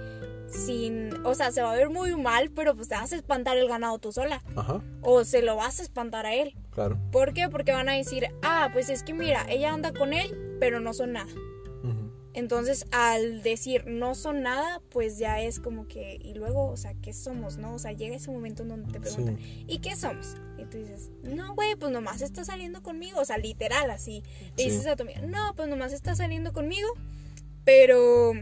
sin, 0.54 1.10
o 1.26 1.34
sea, 1.34 1.50
se 1.52 1.62
va 1.62 1.72
a 1.72 1.76
ver 1.76 1.90
muy 1.90 2.14
mal, 2.16 2.50
pero 2.50 2.74
pues 2.74 2.88
te 2.88 2.94
vas 2.94 3.12
a 3.12 3.16
espantar 3.16 3.56
el 3.58 3.68
ganado 3.68 3.98
tú 3.98 4.12
sola 4.12 4.42
Ajá, 4.56 4.80
o 5.02 5.24
se 5.24 5.42
lo 5.42 5.56
vas 5.56 5.80
a 5.80 5.82
espantar 5.82 6.26
a 6.26 6.34
él. 6.34 6.54
claro. 6.70 6.98
¿Por 7.10 7.32
qué? 7.34 7.48
Porque 7.48 7.72
van 7.72 7.88
a 7.88 7.92
decir, 7.94 8.28
ah, 8.42 8.70
pues 8.72 8.88
es 8.88 9.02
que 9.02 9.12
mira, 9.14 9.44
ella 9.48 9.72
anda 9.72 9.92
con 9.92 10.12
él, 10.12 10.56
pero 10.60 10.80
no 10.80 10.94
son 10.94 11.12
nada. 11.12 11.30
Entonces, 12.36 12.86
al 12.90 13.44
decir 13.44 13.86
no 13.86 14.16
son 14.16 14.42
nada, 14.42 14.80
pues 14.90 15.18
ya 15.18 15.40
es 15.40 15.60
como 15.60 15.86
que, 15.86 16.18
y 16.20 16.34
luego, 16.34 16.66
o 16.66 16.76
sea, 16.76 16.92
¿qué 17.00 17.12
somos, 17.12 17.58
no? 17.58 17.74
O 17.74 17.78
sea, 17.78 17.92
llega 17.92 18.16
ese 18.16 18.32
momento 18.32 18.64
en 18.64 18.70
donde 18.70 18.92
te 18.92 18.98
preguntan, 18.98 19.38
¿y 19.68 19.78
qué 19.78 19.94
somos? 19.94 20.34
Y 20.58 20.64
tú 20.64 20.78
dices, 20.78 21.12
no, 21.22 21.54
güey, 21.54 21.76
pues 21.76 21.92
nomás 21.92 22.22
está 22.22 22.44
saliendo 22.44 22.82
conmigo, 22.82 23.20
o 23.20 23.24
sea, 23.24 23.38
literal, 23.38 23.88
así. 23.92 24.24
Le 24.56 24.64
Sí. 24.64 24.70
dices 24.70 24.86
a 24.88 24.96
tu 24.96 25.04
amiga, 25.04 25.20
no, 25.22 25.54
pues 25.54 25.68
nomás 25.68 25.92
está 25.92 26.16
saliendo 26.16 26.52
conmigo, 26.52 26.88
pero 27.64 28.32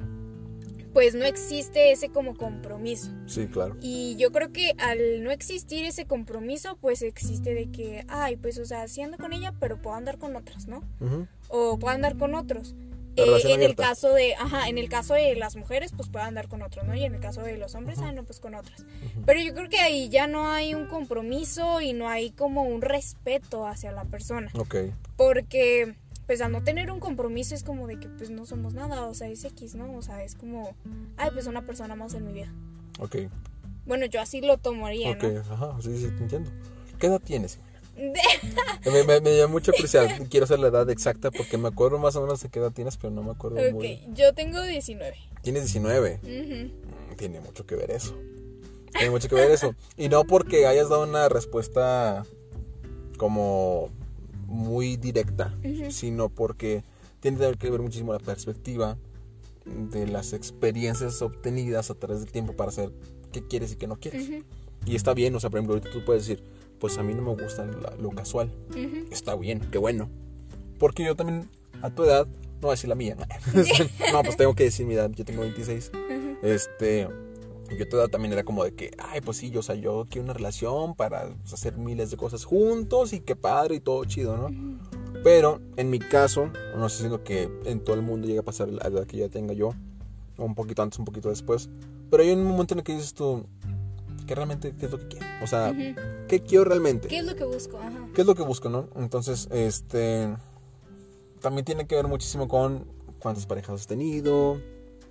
pues 0.93 1.15
no 1.15 1.25
existe 1.25 1.93
ese 1.93 2.11
como 2.11 2.37
compromiso. 2.37 3.11
Sí, 3.27 3.47
claro. 3.47 3.77
Y 3.81 4.17
yo 4.17 4.31
creo 4.33 4.53
que 4.53 4.75
al 4.79 5.23
no 5.23 5.31
existir 5.31 5.85
ese 5.85 6.07
compromiso, 6.07 6.77
pues 6.81 7.03
existe 7.03 7.55
de 7.55 7.71
que, 7.71 8.05
ay, 8.09 8.37
pues, 8.37 8.59
o 8.59 8.65
sea, 8.65 8.87
sí 8.89 9.03
ando 9.03 9.19
con 9.19 9.33
ella, 9.33 9.55
pero 9.59 9.81
puedo 9.81 9.97
andar 9.97 10.19
con 10.19 10.37
otras, 10.37 10.67
¿no? 10.67 10.83
O 11.49 11.79
puedo 11.79 11.95
andar 11.95 12.17
con 12.17 12.35
otros. 12.35 12.75
Eh, 13.17 13.41
en 13.45 13.63
el 13.63 13.75
caso 13.75 14.15
de, 14.15 14.35
ajá, 14.37 14.69
en 14.69 14.79
el 14.79 14.89
caso 14.89 15.13
de 15.15 15.37
las 15.37 15.55
mujeres, 15.57 15.93
pues 15.95 16.09
puedo 16.09 16.25
andar 16.25 16.49
con 16.49 16.63
otros, 16.63 16.87
¿no? 16.87 16.95
Y 16.95 17.05
en 17.05 17.15
el 17.15 17.21
caso 17.21 17.43
de 17.43 17.59
los 17.59 17.75
hombres, 17.75 17.99
ah, 18.03 18.13
no, 18.13 18.25
pues 18.25 18.41
con 18.41 18.55
otras. 18.55 18.87
Pero 19.27 19.41
yo 19.41 19.53
creo 19.53 19.69
que 19.69 19.81
ahí 19.81 20.09
ya 20.09 20.27
no 20.27 20.51
hay 20.51 20.75
un 20.75 20.87
compromiso 20.87 21.83
y 21.83 21.93
no 21.93 22.09
hay 22.09 22.31
como 22.31 22.63
un 22.63 22.81
respeto 22.81 23.67
hacia 23.67 23.93
la 23.93 24.05
persona. 24.05 24.51
Ok. 24.55 24.77
Porque, 25.17 25.95
pues 26.27 26.41
al 26.41 26.53
no 26.53 26.63
tener 26.63 26.91
un 26.91 27.01
compromiso 27.01 27.55
es 27.55 27.63
como 27.65 27.87
de 27.87 27.99
que 27.99 28.09
pues 28.09 28.31
no 28.31 28.47
somos 28.47 28.75
nada, 28.75 29.07
o 29.07 29.15
sea, 29.15 29.29
es 29.29 29.45
X, 29.45 29.75
¿no? 29.75 29.93
O 29.97 30.03
sea, 30.03 30.23
es 30.25 30.35
como, 30.35 30.75
ay, 31.17 31.31
pues 31.33 31.47
una 31.47 31.67
persona 31.67 31.95
más 31.95 32.15
en 32.15 32.27
mi 32.27 32.33
vida. 32.33 32.53
Ok. 33.01 33.17
Bueno, 33.87 34.07
yo 34.07 34.21
así 34.21 34.41
lo 34.41 34.59
tomaría, 34.59 35.11
Ok. 35.11 35.23
¿no? 35.25 35.41
Ajá, 35.41 35.77
sí, 35.83 35.97
sí, 35.99 36.09
te 36.17 36.23
entiendo. 36.23 36.51
¿Qué 36.99 37.07
edad 37.09 37.21
tienes? 37.21 37.59
Me, 38.87 39.05
me, 39.05 39.21
me 39.21 39.37
llama 39.37 39.53
mucha 39.53 39.71
curiosidad. 39.73 40.09
Quiero 40.31 40.47
saber 40.47 40.61
la 40.61 40.69
edad 40.69 40.89
exacta 40.91 41.31
porque 41.31 41.59
me 41.59 41.69
acuerdo 41.69 41.99
más 41.99 42.17
o 42.17 42.23
menos 42.23 42.43
de 42.43 42.49
qué 42.49 42.59
edad 42.59 42.73
tienes, 42.73 42.97
pero 42.97 43.11
no 43.13 43.23
me 43.23 43.33
acuerdo 43.33 43.59
ok, 43.61 43.73
muy. 43.73 44.01
yo 44.15 44.33
tengo 44.33 44.63
19. 44.63 45.15
Tienes 45.43 45.65
19. 45.65 46.21
Ujú. 46.23 46.31
Mm, 47.13 47.17
Tiene 47.17 47.41
mucho 47.41 47.67
que 47.67 47.77
ver 47.77 47.91
eso. 47.91 48.17
Tiene 48.93 49.11
mucho 49.11 49.29
que 49.29 49.35
ver 49.35 49.51
eso. 49.51 49.75
Y 49.99 50.09
no 50.09 50.25
porque 50.25 50.67
hayas 50.67 50.89
dado 50.89 51.03
una 51.05 51.29
respuesta 51.29 52.25
como 53.19 53.91
muy 54.53 54.97
directa, 54.97 55.57
sino 55.91 56.29
porque 56.29 56.85
tiene 57.21 57.57
que 57.57 57.71
ver 57.71 57.81
muchísimo 57.81 58.13
la 58.13 58.19
perspectiva 58.19 58.99
de 59.65 60.07
las 60.07 60.33
experiencias 60.33 61.23
obtenidas 61.23 61.91
a 61.91 61.95
través 61.95 62.21
del 62.21 62.31
tiempo 62.31 62.55
para 62.55 62.71
saber 62.71 62.93
qué 63.33 63.47
quieres 63.47 63.73
y 63.73 63.77
qué 63.77 63.87
no 63.87 63.97
quieres. 63.97 64.29
Y 64.85 64.97
está 64.97 65.15
bien, 65.15 65.35
o 65.35 65.41
sea, 65.41 65.49
por 65.51 65.59
ejemplo, 65.59 65.75
ahorita 65.75 65.91
tú 65.91 66.05
puedes 66.05 66.27
decir, 66.27 66.45
pues 66.79 66.99
a 66.99 67.03
mí 67.03 67.15
no 67.15 67.23
me 67.23 67.43
gusta 67.43 67.65
lo 67.99 68.11
casual. 68.11 68.53
Está 69.11 69.35
bien, 69.37 69.61
qué 69.71 69.79
bueno. 69.79 70.11
Porque 70.79 71.05
yo 71.05 71.17
también, 71.17 71.49
a 71.81 71.91
tu 71.91 72.05
edad, 72.05 72.27
no 72.27 72.61
voy 72.61 72.71
a 72.71 72.73
decir 72.73 72.89
la 72.89 72.95
mía. 72.95 73.17
no, 74.13 74.23
pues 74.25 74.37
tengo 74.37 74.55
que 74.55 74.65
decir 74.65 74.87
mi 74.87 74.95
edad, 74.95 75.11
yo 75.11 75.25
tengo 75.25 75.43
26. 75.43 75.93
Este, 76.43 77.09
yo 77.77 77.85
a 77.85 77.89
tu 77.89 77.97
edad 77.97 78.09
también 78.09 78.33
era 78.33 78.45
como 78.45 78.65
de 78.65 78.75
que, 78.75 78.91
ay, 78.99 79.21
pues 79.21 79.37
sí, 79.39 79.51
yo, 79.51 79.61
o 79.61 79.63
sea, 79.63 79.75
yo 79.75 80.07
quiero 80.09 80.25
una 80.25 80.33
relación 80.33 80.95
para 80.95 81.29
pues, 81.43 81.53
hacer 81.53 81.77
miles 81.77 82.11
de 82.11 82.17
cosas 82.17 82.45
juntos 82.45 83.13
y 83.13 83.21
qué 83.21 83.37
padre 83.37 83.77
y 83.77 83.81
todo 83.81 84.05
chido, 84.05 84.37
¿no? 84.37 84.49
Pero 85.23 85.61
en 85.77 85.91
mi 85.91 85.99
caso, 85.99 86.51
no 86.77 86.89
sé 86.89 86.99
si 86.99 87.05
es 87.05 87.11
lo 87.11 87.23
que 87.23 87.49
en 87.65 87.81
todo 87.81 87.95
el 87.97 88.03
mundo 88.03 88.27
llega 88.27 88.41
a 88.41 88.45
pasar 88.45 88.69
a 88.69 88.73
la 88.73 88.89
edad 88.89 89.07
que 89.07 89.19
ya 89.19 89.29
tenga 89.29 89.53
yo, 89.53 89.71
o 90.37 90.45
un 90.45 90.55
poquito 90.55 90.83
antes, 90.83 90.99
un 90.99 91.05
poquito 91.05 91.29
después. 91.29 91.69
Pero 92.11 92.23
hay 92.23 92.31
un 92.31 92.45
momento 92.45 92.75
en 92.75 92.79
el 92.81 92.85
que 92.85 92.95
dices 92.95 93.15
tú, 93.15 93.47
que 94.27 94.35
realmente, 94.35 94.75
¿qué 94.79 94.87
es 94.87 94.93
lo 94.93 94.99
que 94.99 95.09
quiero? 95.09 95.27
O 95.43 95.47
sea, 95.47 95.71
Ujú. 95.71 96.01
¿qué 96.29 96.41
quiero 96.41 96.65
realmente? 96.65 97.09
¿Qué 97.09 97.19
es 97.19 97.25
lo 97.25 97.37
que 97.37 97.45
busco? 97.45 97.79
Ajá. 97.79 98.09
¿Qué 98.15 98.21
es 98.21 98.27
lo 98.27 98.35
que 98.35 98.43
busco, 98.43 98.69
no? 98.69 98.89
Entonces, 98.97 99.49
este. 99.51 100.35
También 101.41 101.65
tiene 101.65 101.87
que 101.87 101.97
ver 101.97 102.07
muchísimo 102.07 102.47
con 102.47 102.87
cuántas 103.19 103.47
parejas 103.47 103.81
has 103.81 103.87
tenido, 103.87 104.61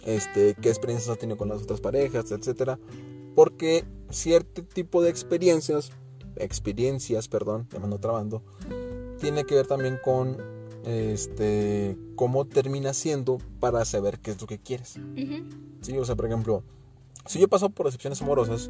este, 0.06 0.56
qué 0.62 0.70
experiencias 0.70 1.10
has 1.10 1.18
tenido 1.20 1.38
con 1.38 1.50
las 1.50 1.62
otras 1.64 1.82
parejas, 1.82 2.32
etcétera. 2.32 2.80
Porque 3.36 3.86
cierto 4.10 4.64
tipo 4.64 5.02
de 5.02 5.10
experiencias, 5.10 5.92
experiencias, 6.36 7.28
perdón, 7.28 7.68
me 7.72 7.80
mando 7.80 8.00
trabando, 8.00 8.44
tiene 9.20 9.46
que 9.46 9.56
ver 9.56 9.68
también 9.68 10.00
con 10.04 10.38
este 10.86 11.98
cómo 12.16 12.46
termina 12.46 12.94
siendo 12.94 13.38
para 13.60 13.86
saber 13.86 14.20
qué 14.20 14.32
es 14.32 14.42
lo 14.42 14.48
que 14.48 14.60
quieres. 14.60 14.98
Ujú. 14.98 15.46
Sí, 15.82 15.98
o 15.98 16.06
sea, 16.06 16.16
por 16.16 16.26
ejemplo, 16.26 16.64
si 17.28 17.40
yo 17.40 17.48
paso 17.48 17.70
por 17.70 17.86
decepciones 17.86 18.22
amorosas, 18.22 18.70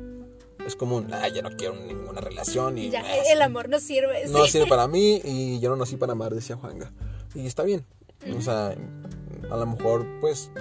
es 0.66 0.76
como 0.76 0.98
un, 0.98 1.12
ah, 1.14 1.28
ya 1.28 1.42
no 1.42 1.50
quiero 1.58 1.76
ninguna 1.76 2.22
relación 2.22 2.78
y 2.78 2.90
Ya, 2.92 3.02
ah, 3.04 3.16
el 3.34 3.42
amor 3.42 3.68
no 3.70 3.80
sirve. 3.80 4.28
no 4.28 4.46
sí. 4.46 4.52
sirve 4.52 4.68
para 4.68 4.88
mí 4.90 5.22
y 5.24 5.60
yo 5.60 5.70
no 5.70 5.76
nací 5.78 5.96
para 5.98 6.12
amar, 6.12 6.36
decía 6.36 6.56
Juanga. 6.56 6.92
Y 7.34 7.46
está 7.48 7.64
bien. 7.64 7.86
O 8.38 8.42
sea, 8.42 8.76
a 9.50 9.58
lo 9.58 9.66
mejor, 9.66 10.06
pues, 10.20 10.52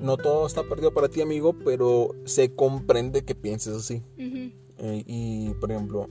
no 0.00 0.16
todo 0.16 0.46
está 0.46 0.62
perdido 0.64 0.92
para 0.92 1.08
ti, 1.08 1.20
amigo, 1.20 1.54
pero 1.64 2.10
se 2.24 2.54
comprende 2.54 3.24
que 3.24 3.34
pienses 3.34 3.76
así. 3.76 4.02
Eh, 4.16 5.02
y, 5.06 5.50
por 5.54 5.72
ejemplo, 5.72 6.08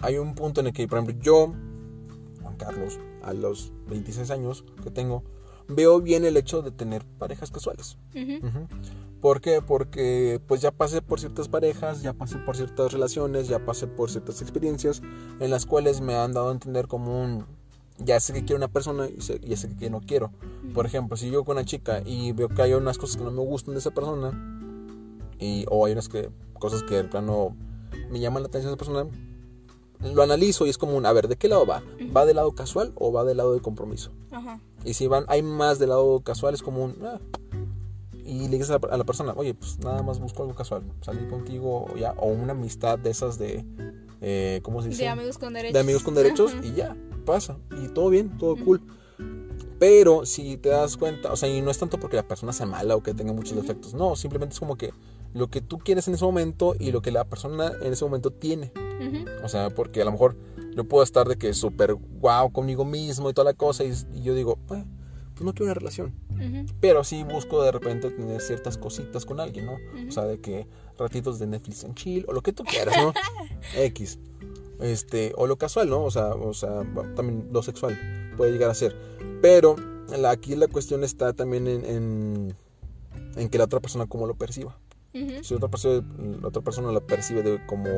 hay 0.00 0.18
un 0.18 0.34
punto 0.34 0.60
en 0.60 0.68
el 0.68 0.72
que, 0.72 0.86
por 0.88 0.98
ejemplo, 0.98 1.22
yo, 1.22 1.54
Juan 2.42 2.56
Carlos, 2.56 2.98
a 3.22 3.32
los 3.32 3.72
26 3.88 4.30
años 4.30 4.64
que 4.82 4.90
tengo, 4.90 5.22
veo 5.68 6.00
bien 6.00 6.24
el 6.24 6.36
hecho 6.36 6.62
de 6.62 6.70
tener 6.70 7.04
parejas 7.18 7.50
casuales. 7.50 7.98
¿Por 9.20 9.42
qué? 9.42 9.60
Porque 9.60 10.40
pues 10.46 10.62
ya 10.62 10.70
pasé 10.70 11.02
por 11.02 11.20
ciertas 11.20 11.48
parejas, 11.48 12.00
ya 12.00 12.14
pasé 12.14 12.38
por 12.38 12.56
ciertas 12.56 12.92
relaciones, 12.92 13.48
ya 13.48 13.64
pasé 13.64 13.86
por 13.86 14.10
ciertas 14.10 14.40
experiencias 14.40 15.02
en 15.40 15.50
las 15.50 15.66
cuales 15.66 16.00
me 16.00 16.14
han 16.14 16.32
dado 16.32 16.48
a 16.48 16.52
entender 16.52 16.86
como 16.86 17.22
un 17.22 17.44
ya 18.04 18.20
sé 18.20 18.32
que 18.32 18.44
quiero 18.44 18.56
una 18.56 18.68
persona 18.68 19.08
y 19.08 19.20
sé, 19.20 19.40
ya 19.40 19.56
sé 19.56 19.74
que 19.76 19.90
no 19.90 20.00
quiero. 20.00 20.30
Por 20.74 20.86
ejemplo, 20.86 21.16
si 21.16 21.30
yo 21.30 21.44
con 21.44 21.56
una 21.56 21.64
chica 21.64 22.02
y 22.04 22.32
veo 22.32 22.48
que 22.48 22.62
hay 22.62 22.74
unas 22.74 22.98
cosas 22.98 23.16
que 23.16 23.24
no 23.24 23.30
me 23.30 23.40
gustan 23.42 23.74
de 23.74 23.80
esa 23.80 23.90
persona 23.90 24.32
y 25.38 25.64
o 25.70 25.86
hay 25.86 25.92
unas 25.92 26.08
que 26.08 26.30
cosas 26.58 26.82
que 26.82 26.96
de 26.96 27.04
plano 27.04 27.56
me 28.10 28.20
llaman 28.20 28.42
la 28.42 28.48
atención 28.48 28.70
de 28.70 28.74
esa 28.74 28.78
persona, 28.78 29.10
lo 30.00 30.22
analizo 30.22 30.66
y 30.66 30.70
es 30.70 30.78
como 30.78 30.96
un, 30.96 31.06
a 31.06 31.12
ver, 31.12 31.28
¿de 31.28 31.36
qué 31.36 31.48
lado 31.48 31.66
va? 31.66 31.82
¿Va 32.16 32.24
del 32.24 32.36
lado 32.36 32.52
casual 32.52 32.92
o 32.96 33.12
va 33.12 33.24
del 33.24 33.36
lado 33.36 33.52
de 33.52 33.60
compromiso? 33.60 34.10
Ajá. 34.30 34.60
Y 34.84 34.94
si 34.94 35.06
van, 35.06 35.24
hay 35.28 35.42
más 35.42 35.78
del 35.78 35.90
lado 35.90 36.20
casual, 36.20 36.54
es 36.54 36.62
como 36.62 36.84
un. 36.84 36.96
ah. 37.04 37.20
Y 38.24 38.48
le 38.48 38.58
dices 38.58 38.70
a 38.70 38.96
la, 38.96 39.04
persona, 39.04 39.34
oye, 39.36 39.54
pues 39.54 39.78
nada 39.80 40.02
más 40.02 40.20
busco 40.20 40.42
algo 40.42 40.54
casual. 40.54 40.82
Salir 41.00 41.28
contigo 41.28 41.86
o 41.86 41.96
ya. 41.96 42.12
O 42.16 42.28
una 42.28 42.52
amistad 42.52 42.98
de 42.98 43.10
esas 43.10 43.38
de. 43.38 43.64
eh, 44.20 44.60
¿Cómo 44.62 44.82
se 44.82 44.88
dice? 44.88 45.02
De 45.02 45.08
amigos 45.08 45.36
con 45.36 45.52
derechos. 45.52 45.74
De 45.74 45.80
amigos 45.80 46.02
con 46.02 46.14
derechos. 46.14 46.52
Ajá. 46.52 46.60
Y 46.64 46.74
ya, 46.74 46.96
pasa. 47.30 47.58
Y 47.82 47.88
todo 47.88 48.10
bien, 48.10 48.36
todo 48.38 48.56
cool. 48.64 48.80
Pero 49.78 50.26
si 50.26 50.56
te 50.56 50.68
das 50.68 50.96
cuenta, 50.96 51.32
o 51.32 51.36
sea, 51.36 51.48
y 51.48 51.62
no 51.62 51.70
es 51.70 51.78
tanto 51.78 51.98
porque 51.98 52.16
la 52.16 52.28
persona 52.28 52.52
sea 52.52 52.66
mala 52.66 52.96
o 52.96 53.02
que 53.02 53.14
tenga 53.14 53.32
muchos 53.32 53.56
defectos. 53.56 53.94
No, 53.94 54.14
simplemente 54.16 54.52
es 54.54 54.60
como 54.60 54.76
que 54.76 54.92
lo 55.32 55.48
que 55.48 55.60
tú 55.60 55.78
quieres 55.78 56.06
en 56.08 56.14
ese 56.14 56.24
momento 56.24 56.74
y 56.78 56.90
lo 56.92 57.00
que 57.02 57.10
la 57.10 57.24
persona 57.24 57.72
en 57.82 57.92
ese 57.92 58.04
momento 58.04 58.30
tiene. 58.30 58.72
O 59.42 59.48
sea, 59.48 59.70
porque 59.70 60.02
a 60.02 60.04
lo 60.04 60.12
mejor 60.12 60.36
yo 60.76 60.84
puedo 60.84 61.02
estar 61.02 61.26
de 61.26 61.36
que 61.36 61.54
súper 61.54 61.94
guau 61.94 62.52
conmigo 62.52 62.84
mismo 62.84 63.30
y 63.30 63.32
toda 63.32 63.46
la 63.46 63.54
cosa 63.56 63.84
y, 63.84 63.92
y 64.14 64.22
yo 64.22 64.34
digo, 64.34 64.58
"Eh, 64.70 64.84
pues 65.34 65.46
no 65.46 65.54
quiero 65.54 65.64
una 65.66 65.74
relación. 65.74 66.14
Pero 66.80 67.02
sí 67.02 67.24
busco 67.24 67.62
de 67.62 67.72
repente 67.72 68.10
tener 68.10 68.40
ciertas 68.42 68.76
cositas 68.76 69.24
con 69.24 69.40
alguien, 69.40 69.66
¿no? 69.66 69.76
O 70.06 70.10
sea, 70.12 70.24
de 70.24 70.38
que 70.38 70.66
ratitos 70.98 71.38
de 71.38 71.46
Netflix 71.46 71.84
en 71.84 71.94
chill 71.94 72.26
o 72.28 72.32
lo 72.32 72.42
que 72.42 72.52
tú 72.52 72.62
quieras, 72.64 72.94
¿no? 72.98 73.14
X. 73.76 74.18
Este, 74.80 75.32
o 75.36 75.46
lo 75.46 75.56
casual, 75.56 75.88
¿no? 75.90 76.02
O 76.04 76.10
sea, 76.10 76.28
o 76.34 76.54
sea, 76.54 76.82
también 77.14 77.48
lo 77.52 77.62
sexual 77.62 77.98
puede 78.36 78.52
llegar 78.52 78.70
a 78.70 78.74
ser. 78.74 78.96
Pero 79.42 79.76
la- 80.16 80.30
aquí 80.30 80.56
la 80.56 80.68
cuestión 80.68 81.04
está 81.04 81.32
también 81.32 81.66
en, 81.66 81.84
en, 81.84 82.56
en 83.36 83.48
que 83.48 83.58
la 83.58 83.64
otra 83.64 83.80
persona 83.80 84.06
cómo 84.06 84.26
lo 84.26 84.34
perciba. 84.36 84.78
Si 85.42 85.54
otra 85.54 85.68
persona, 85.68 86.06
la 86.40 86.48
otra 86.48 86.62
persona 86.62 86.92
lo 86.92 87.04
percibe 87.04 87.42
de 87.42 87.66
como 87.66 87.88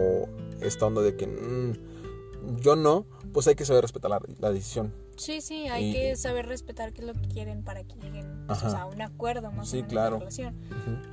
esta 0.62 0.86
onda 0.86 1.02
de 1.02 1.14
que 1.14 1.26
mm, 1.26 2.56
yo 2.62 2.74
no, 2.74 3.04
pues 3.34 3.46
hay 3.48 3.54
que 3.54 3.66
saber 3.66 3.82
respetar 3.82 4.10
la, 4.10 4.20
la 4.40 4.50
decisión. 4.50 4.94
Sí, 5.18 5.42
sí, 5.42 5.68
hay 5.68 5.90
Y- 5.90 5.92
que 5.92 6.16
saber 6.16 6.46
respetar 6.46 6.94
qué 6.94 7.02
es 7.02 7.06
lo 7.06 7.12
que 7.12 7.28
quieren 7.28 7.64
para 7.64 7.84
que 7.84 7.96
lleguen 7.96 8.46
pues, 8.46 8.62
o 8.64 8.70
sea, 8.70 8.82
a 8.82 8.86
un 8.86 9.02
acuerdo 9.02 9.52
más 9.52 9.68
Sí, 9.68 9.76
o 9.76 9.80
menos 9.80 9.92
claro. 9.92 10.20
la 10.20 10.54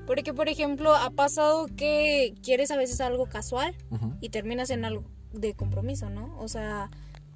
Porque, 0.08 0.34
por 0.34 0.48
ejemplo, 0.48 0.96
ha 0.96 1.10
pasado 1.10 1.68
que 1.76 2.34
quieres 2.42 2.72
a 2.72 2.78
veces 2.78 3.02
algo 3.02 3.26
casual 3.28 3.76
y 4.22 4.30
terminas 4.30 4.70
en 4.70 4.86
algo 4.86 5.04
de 5.34 5.54
compromiso, 5.54 6.10
¿no? 6.10 6.36
O 6.40 6.48
sea, 6.48 6.90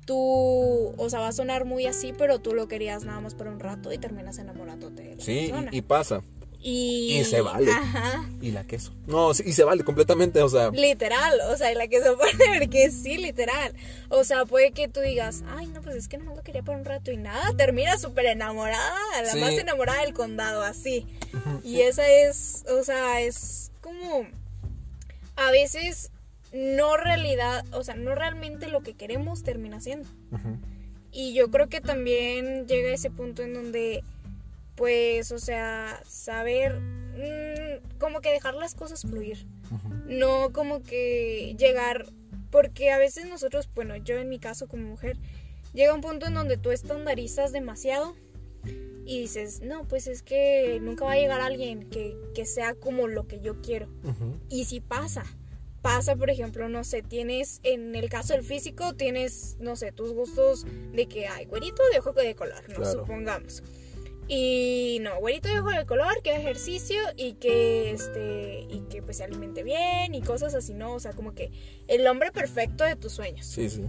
tú, 0.06 0.93
o 0.97 1.10
sea, 1.10 1.19
va 1.19 1.27
a 1.29 1.32
sonar 1.34 1.65
muy 1.65 1.86
así, 1.86 2.13
pero 2.17 2.39
tú 2.39 2.53
lo 2.53 2.67
querías 2.67 3.03
nada 3.03 3.19
más 3.21 3.36
por 3.36 3.47
un 3.47 3.60
rato 3.60 3.91
y 3.93 3.97
terminas 3.97 4.38
enamorándote 4.38 5.03
de 5.03 5.15
la 5.15 5.23
Sí, 5.23 5.47
persona. 5.49 5.69
y, 5.71 5.77
y 5.77 5.82
pasa. 5.82 6.21
Y, 6.65 7.17
y 7.19 7.25
se 7.25 7.41
vale. 7.41 7.69
Ajá. 7.69 8.23
Y 8.41 8.51
la 8.51 8.63
queso. 8.65 8.93
No, 9.06 9.32
y 9.32 9.51
se 9.51 9.65
vale 9.65 9.84
completamente, 9.84 10.41
o 10.41 10.47
sea. 10.47 10.69
Literal, 10.71 11.38
o 11.51 11.58
sea, 11.58 11.73
la 11.75 11.89
que 11.89 12.01
se 12.01 12.13
puede 12.13 12.38
ver 12.60 12.69
que 12.69 12.89
sí, 12.89 13.17
literal. 13.17 13.73
O 14.08 14.23
sea, 14.23 14.45
puede 14.45 14.71
que 14.71 14.88
tú 14.88 15.01
digas, 15.01 15.43
ay, 15.58 15.67
no, 15.67 15.82
pues 15.82 15.97
es 15.97 16.08
que 16.08 16.17
nomás 16.17 16.38
lo 16.38 16.41
quería 16.43 16.63
por 16.63 16.75
un 16.77 16.86
rato 16.86 17.12
y 17.12 17.17
nada, 17.17 17.51
termina 17.58 17.97
súper 17.97 18.27
enamorada, 18.27 18.95
la 19.21 19.32
Sí. 19.32 19.39
más 19.41 19.51
enamorada 19.56 20.03
del 20.03 20.13
condado, 20.13 20.62
así. 20.63 21.06
Y 21.65 21.82
esa 21.82 22.08
es, 22.08 22.63
o 22.79 22.82
sea, 22.86 23.19
es 23.19 23.71
como 23.82 24.25
a 25.36 25.51
veces 25.51 26.12
no 26.53 26.97
realidad, 26.97 27.65
o 27.73 27.83
sea, 27.83 27.95
no 27.95 28.13
realmente 28.15 28.67
lo 28.67 28.81
que 28.81 28.93
queremos 28.93 29.43
termina 29.43 29.81
siendo. 29.81 30.07
Y 31.11 31.33
yo 31.33 31.49
creo 31.49 31.67
que 31.67 31.81
también 31.81 32.67
llega 32.67 32.93
ese 32.93 33.09
punto 33.09 33.41
en 33.43 33.53
donde, 33.53 34.03
pues, 34.75 35.31
o 35.31 35.39
sea, 35.39 35.99
saber 36.05 36.79
mm, 36.79 37.97
como 37.99 38.21
que 38.21 38.31
dejar 38.31 38.53
las 38.53 38.75
cosas 38.75 39.01
fluir. 39.01 39.45
No 40.05 40.51
como 40.51 40.83
que 40.83 41.55
llegar, 41.57 42.05
porque 42.51 42.91
a 42.91 42.97
veces 42.97 43.25
nosotros, 43.25 43.69
bueno, 43.73 43.95
yo 43.97 44.17
en 44.17 44.29
mi 44.29 44.39
caso 44.39 44.67
como 44.67 44.87
mujer, 44.87 45.17
llega 45.73 45.93
un 45.93 46.01
punto 46.01 46.27
en 46.27 46.35
donde 46.35 46.57
tú 46.57 46.71
estandarizas 46.71 47.51
demasiado 47.51 48.15
y 49.05 49.21
dices, 49.21 49.61
no, 49.61 49.85
pues 49.87 50.07
es 50.07 50.21
que 50.21 50.79
nunca 50.81 51.05
va 51.05 51.13
a 51.13 51.17
llegar 51.17 51.41
alguien 51.41 51.89
que, 51.89 52.15
que 52.35 52.45
sea 52.45 52.75
como 52.75 53.07
lo 53.07 53.27
que 53.27 53.39
yo 53.39 53.61
quiero. 53.61 53.87
Y 54.49 54.65
si 54.65 54.79
pasa, 54.79 55.25
pasa, 55.83 56.15
por 56.15 56.31
ejemplo, 56.31 56.69
no 56.69 56.83
sé, 56.83 57.03
tienes, 57.03 57.59
en 57.61 57.93
el 57.93 58.09
caso 58.09 58.33
del 58.33 58.43
físico, 58.43 58.93
tienes, 58.93 59.57
no 59.59 59.75
sé, 59.75 59.91
tus 59.91 60.13
gustos 60.13 60.65
de 60.93 61.07
que 61.07 61.27
hay 61.27 61.45
güerito 61.45 61.83
de 61.91 61.99
ojo 61.99 62.13
de 62.13 62.33
color, 62.33 62.67
¿no? 62.69 62.75
Claro. 62.77 62.99
Supongamos. 62.99 63.61
Y 64.29 64.99
no, 65.01 65.19
güerito 65.19 65.49
de 65.49 65.59
ojo 65.59 65.71
de 65.71 65.85
color, 65.85 66.21
que 66.23 66.33
ejercicio 66.33 67.01
y 67.17 67.33
que 67.33 67.91
este 67.91 68.65
y 68.69 68.85
que 68.89 69.01
pues 69.01 69.17
se 69.17 69.25
alimente 69.25 69.63
bien 69.63 70.15
y 70.15 70.21
cosas 70.21 70.55
así, 70.55 70.73
¿no? 70.73 70.93
O 70.93 70.99
sea, 71.01 71.11
como 71.11 71.35
que 71.35 71.51
el 71.87 72.07
hombre 72.07 72.31
perfecto 72.31 72.85
de 72.85 72.95
tus 72.95 73.11
sueños. 73.11 73.45
Sí, 73.45 73.69
sí. 73.69 73.83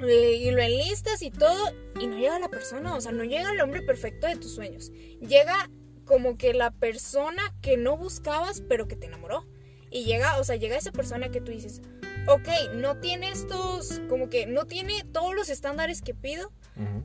Eh, 0.00 0.42
y 0.42 0.50
lo 0.50 0.60
enlistas 0.60 1.22
y 1.22 1.30
todo 1.30 1.72
y 1.98 2.06
no 2.06 2.18
llega 2.18 2.38
la 2.38 2.50
persona, 2.50 2.94
o 2.94 3.00
sea, 3.00 3.12
no 3.12 3.24
llega 3.24 3.50
el 3.50 3.60
hombre 3.62 3.80
perfecto 3.80 4.26
de 4.26 4.36
tus 4.36 4.54
sueños. 4.54 4.92
Llega 5.20 5.70
como 6.04 6.36
que 6.36 6.52
la 6.52 6.70
persona 6.70 7.42
que 7.62 7.78
no 7.78 7.96
buscabas, 7.96 8.62
pero 8.68 8.86
que 8.86 8.96
te 8.96 9.06
enamoró. 9.06 9.46
Y 9.94 10.04
llega, 10.04 10.38
o 10.40 10.44
sea, 10.44 10.56
llega 10.56 10.76
esa 10.76 10.90
persona 10.90 11.28
que 11.28 11.40
tú 11.40 11.52
dices, 11.52 11.80
ok, 12.26 12.48
no 12.74 12.96
tiene 12.96 13.30
estos, 13.30 14.00
como 14.08 14.28
que 14.28 14.44
no 14.44 14.64
tiene 14.66 15.04
todos 15.12 15.36
los 15.36 15.48
estándares 15.48 16.02
que 16.02 16.14
pido, 16.14 16.50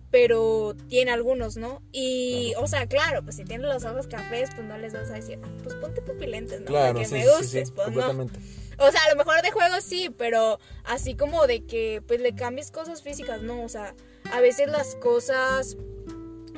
pero 0.09 0.75
tiene 0.87 1.11
algunos, 1.11 1.55
¿no? 1.55 1.83
Y, 1.91 2.49
Claro. 2.53 2.65
o 2.65 2.67
sea, 2.67 2.87
claro, 2.87 3.21
pues 3.23 3.35
si 3.35 3.43
tiene 3.45 3.67
los 3.67 3.85
ojos 3.85 4.07
cafés, 4.07 4.49
pues 4.55 4.65
no 4.67 4.75
les 4.79 4.93
vas 4.93 5.11
a 5.11 5.13
decir, 5.13 5.39
"Ah, 5.43 5.47
pues 5.61 5.75
ponte 5.75 6.01
pupilentes, 6.01 6.61
¿no? 6.61 6.65
Claro, 6.65 6.93
Para 6.93 6.99
que 6.99 7.05
sí, 7.05 7.13
me 7.13 7.21
sí, 7.23 7.29
gustes, 7.37 7.67
sí, 7.67 7.73
pues 7.75 7.91
no. 7.91 8.27
O 8.81 8.91
sea, 8.91 9.01
a 9.07 9.09
lo 9.11 9.17
mejor 9.17 9.41
de 9.43 9.51
juego 9.51 9.75
sí, 9.81 10.09
pero 10.17 10.57
así 10.85 11.13
como 11.15 11.45
de 11.45 11.65
que 11.65 12.01
pues 12.07 12.21
le 12.21 12.33
cambies 12.33 12.71
cosas 12.71 13.03
físicas, 13.03 13.41
no. 13.43 13.61
O 13.63 13.69
sea, 13.69 13.93
a 14.33 14.39
veces 14.41 14.67
las 14.67 14.95
cosas 14.95 15.77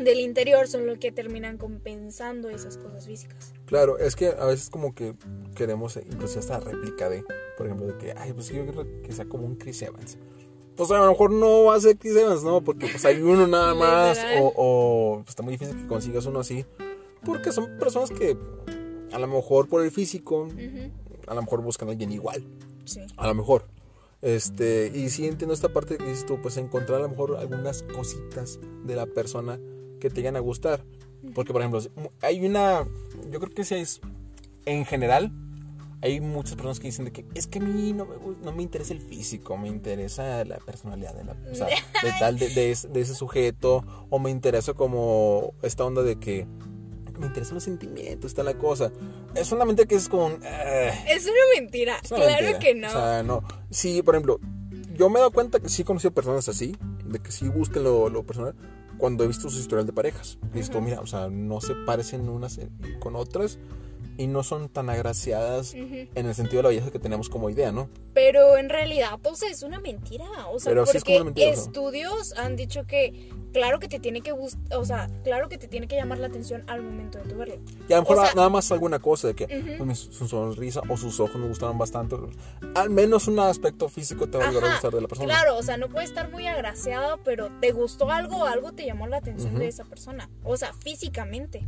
del 0.03 0.19
interior 0.19 0.67
son 0.67 0.85
lo 0.85 0.99
que 0.99 1.11
terminan 1.11 1.57
compensando 1.57 2.49
esas 2.49 2.77
cosas 2.77 3.05
físicas. 3.05 3.53
Claro, 3.65 3.97
es 3.97 4.15
que 4.15 4.27
a 4.27 4.45
veces 4.45 4.69
como 4.69 4.93
que 4.93 5.15
queremos 5.55 5.97
incluso 5.97 6.39
esta 6.39 6.59
réplica 6.59 7.09
de, 7.09 7.23
por 7.57 7.65
ejemplo, 7.67 7.87
de 7.87 7.97
que, 7.97 8.13
ay, 8.17 8.33
pues 8.33 8.49
yo 8.49 8.63
quiero 8.63 8.85
que 9.01 9.11
sea 9.11 9.25
como 9.25 9.45
un 9.45 9.55
Chris 9.55 9.81
Evans. 9.81 10.17
Pues 10.75 10.89
a 10.91 10.99
lo 10.99 11.09
mejor 11.09 11.31
no 11.31 11.65
va 11.65 11.75
a 11.75 11.79
ser 11.79 11.97
Chris 11.97 12.15
Evans, 12.15 12.43
¿no? 12.43 12.61
Porque 12.61 12.87
pues 12.87 13.03
hay 13.05 13.21
uno 13.21 13.47
nada 13.47 13.73
más 13.75 14.19
o, 14.39 14.53
o 14.55 15.15
pues, 15.17 15.29
está 15.29 15.43
muy 15.43 15.53
difícil 15.53 15.75
que 15.75 15.87
consigas 15.87 16.25
uno 16.25 16.39
así. 16.39 16.65
Porque 17.23 17.51
son 17.51 17.77
personas 17.77 18.09
que 18.09 18.35
a 19.11 19.19
lo 19.19 19.27
mejor 19.27 19.67
por 19.67 19.83
el 19.83 19.91
físico, 19.91 20.47
a 21.27 21.33
lo 21.33 21.41
mejor 21.41 21.61
buscan 21.61 21.89
a 21.89 21.91
alguien 21.91 22.11
igual. 22.11 22.43
Sí. 22.85 23.01
A 23.17 23.27
lo 23.27 23.35
mejor. 23.35 23.65
Este, 24.21 24.91
y 24.93 25.09
sí 25.09 25.27
entiendo 25.27 25.53
esta 25.53 25.69
parte 25.69 25.97
que 25.97 26.05
dices 26.05 26.25
tú, 26.25 26.39
pues 26.41 26.57
encontrar 26.57 26.99
a 26.99 27.03
lo 27.03 27.09
mejor 27.09 27.37
algunas 27.37 27.83
cositas 27.83 28.59
de 28.83 28.95
la 28.95 29.07
persona 29.07 29.59
que 30.01 30.09
te 30.09 30.17
llegan 30.17 30.35
a 30.35 30.39
gustar. 30.39 30.83
Porque, 31.33 31.53
por 31.53 31.61
ejemplo, 31.61 31.81
hay 32.21 32.45
una. 32.45 32.85
Yo 33.29 33.39
creo 33.39 33.53
que 33.53 33.63
si 33.63 33.75
es. 33.75 34.01
En 34.65 34.85
general, 34.85 35.31
hay 36.01 36.19
muchas 36.19 36.55
personas 36.55 36.79
que 36.79 36.87
dicen 36.87 37.05
de 37.05 37.11
que 37.11 37.25
es 37.35 37.47
que 37.47 37.59
a 37.59 37.61
mí 37.61 37.93
no 37.93 38.05
me, 38.05 38.15
no 38.43 38.51
me 38.51 38.63
interesa 38.63 38.93
el 38.93 39.01
físico, 39.01 39.57
me 39.57 39.67
interesa 39.67 40.43
la 40.45 40.57
personalidad 40.57 41.15
de 41.15 41.23
la 41.23 41.35
o 41.51 41.55
sea, 41.55 41.67
de 42.03 42.11
tal 42.19 42.37
de, 42.37 42.49
de, 42.49 42.71
ese 42.71 43.15
sujeto, 43.15 43.83
o 44.09 44.19
me 44.19 44.31
interesa 44.31 44.73
como 44.73 45.53
esta 45.61 45.85
onda 45.85 46.01
de 46.01 46.19
que 46.19 46.47
me 47.19 47.27
interesan 47.27 47.55
los 47.55 47.63
sentimientos, 47.63 48.31
está 48.31 48.43
la 48.43 48.55
cosa. 48.55 48.91
Es 49.35 49.51
una 49.51 49.63
mentira 49.63 49.87
que 49.87 49.95
es 49.95 50.09
como 50.09 50.29
eh, 50.29 50.91
es 51.07 51.23
una 51.23 51.59
mentira, 51.59 51.99
claro 52.07 52.59
que 52.59 52.73
no. 52.73 52.87
O 52.87 52.91
sea, 52.91 53.23
no. 53.23 53.43
Sí, 53.69 54.01
por 54.01 54.15
ejemplo, 54.15 54.39
yo 54.95 55.09
me 55.09 55.17
he 55.17 55.19
dado 55.19 55.31
cuenta 55.31 55.59
que 55.59 55.69
sí 55.69 55.83
he 55.83 55.85
conocido 55.85 56.11
personas 56.11 56.49
así, 56.49 56.75
de 57.05 57.19
que 57.19 57.31
sí 57.31 57.47
busquen 57.47 57.83
lo, 57.83 58.09
lo 58.09 58.23
personal, 58.23 58.55
cuando 59.01 59.23
he 59.23 59.27
visto 59.27 59.49
su 59.49 59.59
historial 59.59 59.87
de 59.87 59.93
parejas. 59.93 60.37
Listo, 60.53 60.79
mira, 60.79 61.01
o 61.01 61.07
sea, 61.07 61.27
no 61.27 61.59
se 61.59 61.73
parecen 61.73 62.29
unas 62.29 62.59
con 62.99 63.15
otras 63.15 63.57
y 64.15 64.27
no 64.27 64.43
son 64.43 64.69
tan 64.69 64.91
agraciadas 64.91 65.73
en 65.73 66.09
el 66.13 66.35
sentido 66.35 66.57
de 66.57 66.63
la 66.63 66.69
belleza 66.69 66.91
que 66.91 66.99
tenemos 66.99 67.27
como 67.27 67.49
idea, 67.49 67.71
¿no? 67.71 67.89
Pero 68.13 68.57
en 68.57 68.69
realidad, 68.69 69.17
pues 69.23 69.41
es 69.41 69.63
una 69.63 69.79
mentira. 69.79 70.25
O 70.51 70.59
sea, 70.59 70.75
porque 70.75 71.49
estudios 71.49 72.37
han 72.37 72.55
dicho 72.55 72.85
que 72.85 73.31
claro 73.51 73.79
que 73.79 73.87
te 73.87 73.99
tiene 73.99 74.21
que 74.21 74.31
gustar, 74.31 74.77
o 74.77 74.85
sea, 74.85 75.09
claro 75.23 75.49
que 75.49 75.57
te 75.57 75.67
tiene 75.67 75.87
que 75.87 75.95
llamar 75.95 76.19
la 76.19 76.27
atención 76.27 76.63
al 76.67 76.81
momento 76.81 77.17
de 77.19 77.25
tu 77.25 77.35
verlo. 77.37 77.55
Y 77.87 77.93
a 77.93 77.97
lo 77.97 78.03
mejor 78.03 78.35
nada 78.35 78.49
más 78.49 78.71
alguna 78.71 78.99
cosa 78.99 79.27
de 79.27 79.35
que 79.35 79.77
su 79.95 80.27
sonrisa 80.27 80.81
o 80.89 80.97
sus 80.97 81.19
ojos 81.19 81.35
me 81.35 81.47
gustaron 81.47 81.77
bastante. 81.77 82.15
Al 82.75 82.89
menos 82.89 83.27
un 83.27 83.39
aspecto 83.39 83.89
físico 83.89 84.27
te 84.27 84.37
va 84.37 84.45
a 84.45 84.51
gustar 84.51 84.91
de 84.91 85.01
la 85.01 85.07
persona. 85.07 85.27
Claro, 85.27 85.57
o 85.57 85.63
sea, 85.63 85.77
no 85.77 85.89
puede 85.89 86.05
estar 86.05 86.29
muy 86.29 86.47
agraciado, 86.47 87.19
pero 87.23 87.49
te 87.59 87.71
gustó 87.71 88.09
algo, 88.11 88.45
algo 88.45 88.71
te 88.71 88.85
llamó 88.85 89.07
la 89.07 89.17
atención 89.17 89.57
de 89.57 89.67
esa 89.67 89.83
persona. 89.83 90.29
O 90.43 90.57
sea, 90.57 90.73
físicamente. 90.73 91.67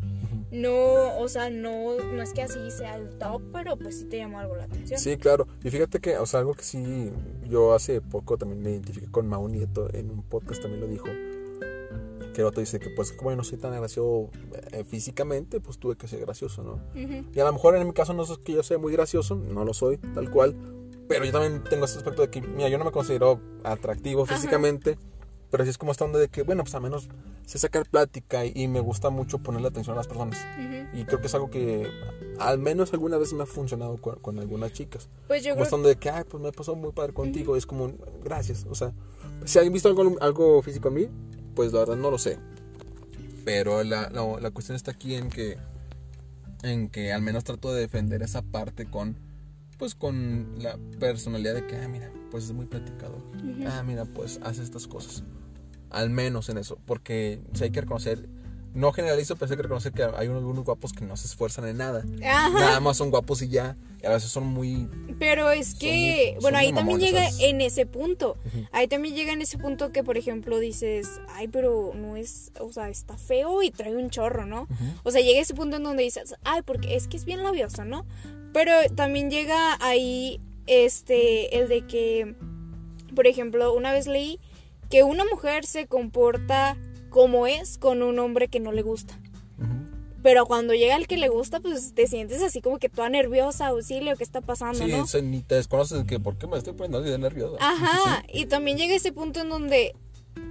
No, 0.52 1.18
o 1.18 1.28
sea, 1.30 1.50
no, 1.50 1.98
no 1.98 2.22
es 2.22 2.32
que 2.32 2.44
así 2.44 2.60
sea 2.70 2.96
el 2.96 3.18
top, 3.18 3.42
pero 3.52 3.76
pues 3.76 4.00
sí 4.00 4.06
te 4.06 4.18
llamó 4.18 4.40
algo 4.40 4.56
la 4.56 4.66
atención. 4.66 5.00
Sí, 5.00 5.18
claro. 5.18 5.48
Y 5.64 5.72
fíjate 5.72 6.00
que, 6.00 6.18
o 6.20 6.28
sea, 6.28 6.42
algo 6.42 6.54
que 6.54 6.64
sí, 6.64 7.12
yo 7.50 7.74
hace 7.74 8.02
poco 8.02 8.38
también 8.38 8.62
me 8.62 8.70
identifiqué 8.70 9.10
con 9.10 9.28
Mau 9.28 9.48
Nieto, 9.48 9.92
en 9.94 10.12
un 10.12 10.22
podcast 10.22 10.62
también 10.62 10.82
lo 10.82 10.88
dijo 10.88 11.08
que 12.34 12.42
el 12.42 12.48
otro 12.48 12.60
dice 12.60 12.80
que 12.80 12.90
pues 12.90 13.12
como 13.12 13.30
yo 13.30 13.38
no 13.38 13.44
soy 13.44 13.58
tan 13.58 13.72
gracioso 13.72 14.30
eh, 14.72 14.84
físicamente, 14.84 15.60
pues 15.60 15.78
tuve 15.78 15.96
que 15.96 16.08
ser 16.08 16.20
gracioso, 16.20 16.64
¿no? 16.64 16.80
Y 16.96 17.40
a 17.40 17.46
lo 17.46 17.54
mejor 17.54 17.76
en 17.76 17.88
mi 17.88 17.94
caso 17.94 18.14
no 18.14 18.24
es 18.24 18.38
que 18.40 18.54
yo 18.54 18.64
sea 18.64 18.78
muy 18.78 18.92
gracioso, 18.92 19.36
no 19.36 19.64
lo 19.64 19.74
soy, 19.74 19.98
tal 19.98 20.30
cual, 20.30 20.56
pero 21.08 21.26
yo 21.26 21.32
también 21.32 21.64
tengo 21.64 21.86
ese 21.86 21.98
aspecto 21.98 22.22
de 22.22 22.30
que, 22.30 22.42
mira, 22.42 22.70
yo 22.70 22.78
no 22.78 22.86
me 22.86 22.92
considero 22.92 23.40
atractivo 23.64 24.26
físicamente, 24.26 24.98
pero 25.52 25.64
sí 25.64 25.70
es 25.70 25.78
como 25.78 25.92
esta 25.92 26.06
onda 26.06 26.20
de 26.20 26.30
que, 26.30 26.44
bueno, 26.44 26.64
pues 26.64 26.74
al 26.76 26.82
menos 26.82 27.10
sé 27.46 27.60
sacar 27.60 27.88
plática 27.88 28.46
y, 28.46 28.68
me 28.68 28.80
gusta 28.80 29.10
mucho 29.10 29.38
ponerle 29.40 29.68
atención 29.68 29.96
a 29.96 29.98
las 29.98 30.08
personas. 30.08 30.40
Y 30.94 31.06
creo 31.06 31.20
que 31.20 31.28
es 31.28 31.36
algo 31.36 31.50
que 31.50 31.88
al 32.40 32.58
menos 32.58 32.94
alguna 32.94 33.18
vez 33.18 33.34
me 33.34 33.44
ha 33.44 33.46
funcionado 33.46 33.98
con, 33.98 34.40
algunas 34.40 34.74
chicas. 34.74 35.10
Pues 35.28 35.44
yo 35.44 35.56
creo... 35.56 35.78
de 35.84 35.96
que, 35.98 36.10
ay, 36.10 36.24
pues 36.28 36.42
me 36.42 36.52
pasó 36.52 36.76
muy 36.76 36.92
padre 36.92 37.14
contigo, 37.14 37.56
es 37.56 37.66
como, 37.66 37.92
gracias, 38.24 38.66
o 38.70 38.76
sea, 38.76 38.94
si 39.46 39.60
alguien 39.60 39.74
visto 39.74 39.90
algo, 39.90 40.16
algo 40.22 40.62
físico 40.62 40.88
en 40.88 40.94
mí, 40.94 41.10
pues 41.56 41.74
la 41.74 41.80
verdad 41.80 41.96
no 41.96 42.12
lo 42.12 42.18
sé. 42.18 42.38
Pero 43.46 43.84
la, 43.84 44.10
la, 44.10 44.52
cuestión 44.52 44.76
está 44.76 44.92
aquí 44.92 45.16
en 45.16 45.30
que, 45.30 45.58
en 46.62 46.90
que 46.90 47.12
al 47.12 47.22
menos 47.22 47.44
trato 47.44 47.74
de 47.74 47.82
defender 47.82 48.22
esa 48.22 48.42
parte 48.42 48.86
con, 48.86 49.18
pues 49.78 49.96
con 49.96 50.56
la 50.60 50.78
personalidad 51.00 51.56
de 51.56 51.68
que, 51.68 51.76
ah, 51.76 51.88
mira, 51.90 52.10
pues 52.32 52.46
es 52.46 52.54
muy 52.54 52.66
platicador. 52.66 53.22
Ah, 53.68 53.84
mira, 53.86 54.06
pues 54.06 54.40
hace 54.44 54.64
estas 54.64 54.88
cosas. 54.88 55.24
Al 55.90 56.10
menos 56.10 56.48
en 56.50 56.58
eso. 56.58 56.80
Porque 56.86 57.42
si 57.54 57.66
hay 57.66 57.72
que 57.72 57.82
reconocer 57.82 58.30
no 58.74 58.92
generalizo, 58.92 59.36
pero 59.36 59.52
hay 59.52 59.58
que 59.58 59.64
reconocer 59.64 59.92
que 59.92 60.04
hay 60.04 60.28
unos, 60.28 60.64
guapos 60.64 60.94
que 60.94 61.06
no 61.06 61.16
se 61.16 61.28
esfuerzan 61.28 61.68
en 61.68 61.78
nada. 61.78 62.04
Nada 62.06 62.80
más 62.80 62.98
son 62.98 63.12
guapos 63.12 63.42
y 63.42 63.50
ya. 63.50 63.76
Y 64.02 64.06
a 64.06 64.10
veces 64.10 64.32
son 64.32 64.48
muy. 64.48 64.90
Pero 65.20 65.52
es 65.52 65.76
que, 65.76 66.38
bueno, 66.42 66.58
ahí 66.58 66.74
también 66.74 67.00
llega 67.00 67.30
en 67.40 67.62
ese 67.62 67.86
punto. 67.86 68.38
Ahí 68.72 68.88
también 68.88 69.16
llega 69.16 69.32
en 69.32 69.42
ese 69.42 69.58
punto 69.58 69.92
que, 69.92 70.04
por 70.04 70.18
ejemplo, 70.18 70.60
dices, 70.60 71.22
ay, 71.30 71.48
pero 71.48 71.92
no 71.96 72.18
es, 72.18 72.52
o 72.60 72.72
sea, 72.72 72.90
está 72.90 73.18
feo 73.18 73.62
y 73.64 73.72
trae 73.72 73.96
un 73.96 74.10
chorro, 74.10 74.46
¿no? 74.46 74.68
O 75.04 75.12
sea, 75.12 75.22
llega 75.22 75.40
ese 75.40 75.54
punto 75.54 75.78
en 75.78 75.84
donde 75.84 76.04
dices, 76.04 76.36
ay, 76.44 76.62
porque 76.64 76.96
es 76.96 77.08
que 77.08 77.18
es 77.18 77.26
bien 77.26 77.44
labioso, 77.44 77.86
¿no? 77.86 78.06
Pero 78.54 78.72
también 78.96 79.30
llega 79.30 79.78
ahí, 79.80 80.42
este, 80.68 81.58
el 81.58 81.68
de 81.70 81.86
que, 81.86 82.36
por 83.16 83.28
ejemplo, 83.28 83.74
una 83.74 83.92
vez 83.92 84.08
leí 84.08 84.40
que 84.90 85.04
una 85.04 85.26
mujer 85.26 85.66
se 85.66 85.88
comporta 85.88 86.78
como 87.14 87.46
es 87.46 87.78
con 87.78 88.02
un 88.02 88.18
hombre 88.18 88.48
que 88.48 88.60
no 88.60 88.72
le 88.72 88.82
gusta. 88.82 89.14
Pero 90.24 90.46
cuando 90.46 90.74
llega 90.74 90.96
el 90.96 91.06
que 91.06 91.18
le 91.18 91.28
gusta, 91.28 91.60
pues 91.60 91.94
te 91.94 92.08
sientes 92.08 92.42
así 92.42 92.62
como 92.62 92.80
que 92.80 92.90
toda 92.90 93.10
nerviosa, 93.10 93.68
auxilio, 93.68 94.16
¿qué 94.16 94.24
está 94.24 94.42
pasando? 94.42 94.80
Sí, 94.80 95.22
¿no? 95.22 95.22
ni 95.22 95.42
te 95.42 95.56
desconoces 95.56 96.06
que 96.06 96.20
por 96.20 96.38
qué 96.38 96.48
me 96.48 96.58
estoy 96.58 96.74
poniendo 96.74 97.00
así 97.00 97.10
de 97.10 97.20
nerviosa. 97.20 97.58
Ajá, 97.60 98.24
y 98.34 98.46
también 98.46 98.78
llega 98.78 98.96
ese 98.96 99.12
punto 99.12 99.42
en 99.42 99.50
donde 99.50 99.96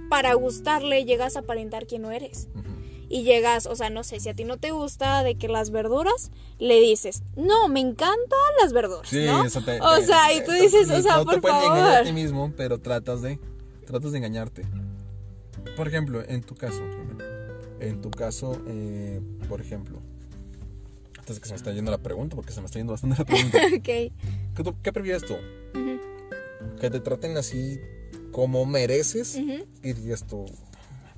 para 0.09 0.35
gustarle 0.35 1.03
llegas 1.03 1.35
a 1.35 1.39
aparentar 1.39 1.85
quién 1.85 2.03
no 2.03 2.11
eres. 2.11 2.47
Y 3.09 3.23
llegas, 3.23 3.65
o 3.65 3.75
sea, 3.75 3.89
no 3.89 4.03
sé, 4.03 4.19
si 4.21 4.29
a 4.29 4.33
ti 4.33 4.45
no 4.45 4.57
te 4.57 4.71
gusta 4.71 5.23
de 5.23 5.35
que 5.35 5.47
las 5.47 5.69
verduras, 5.69 6.31
le 6.59 6.79
dices, 6.79 7.23
no, 7.35 7.67
me 7.67 7.81
encantan 7.81 8.39
las 8.61 8.71
verduras, 8.73 9.09
sí, 9.09 9.25
Eso 9.45 9.61
te, 9.63 9.81
o 9.81 10.01
sea, 10.01 10.33
y 10.33 10.45
tú 10.45 10.51
dices, 10.51 10.89
o 10.89 11.01
sea, 11.01 11.23
por 11.23 11.41
favor. 11.41 11.51
No 11.51 11.59
te 11.59 11.79
engañar 11.79 12.01
a 12.01 12.03
ti 12.03 12.13
mismo, 12.13 12.53
pero 12.55 12.79
tratas 12.79 13.21
de, 13.21 13.39
tratas 13.85 14.13
de 14.13 14.19
engañarte. 14.19 14.63
Por 15.75 15.87
ejemplo, 15.87 16.23
en 16.27 16.41
tu 16.41 16.55
caso, 16.55 16.83
en 17.79 18.01
tu 18.01 18.11
caso, 18.11 18.61
eh, 18.67 19.21
por 19.49 19.61
ejemplo, 19.61 20.01
antes 21.17 21.35
de 21.35 21.41
que 21.41 21.47
se 21.47 21.53
me 21.53 21.57
está 21.57 21.71
yendo 21.71 21.91
la 21.91 21.97
pregunta, 21.97 22.35
porque 22.35 22.51
se 22.51 22.59
me 22.59 22.65
está 22.65 22.79
yendo 22.79 22.93
bastante 22.93 23.17
la 23.17 23.25
pregunta. 23.25 23.59
¿Qué, 23.83 24.91
prefieres 24.91 25.23
tú? 25.25 25.35
Que 26.79 26.89
te 26.89 26.99
traten 26.99 27.37
así 27.37 27.79
como 28.31 28.65
mereces 28.65 29.35
y 29.35 29.93
digas 29.93 30.25
tú, 30.27 30.45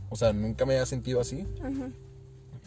o 0.10 0.15
sea, 0.15 0.34
nunca 0.34 0.65
me 0.65 0.73
había 0.73 0.86
sentido 0.86 1.19
así. 1.19 1.45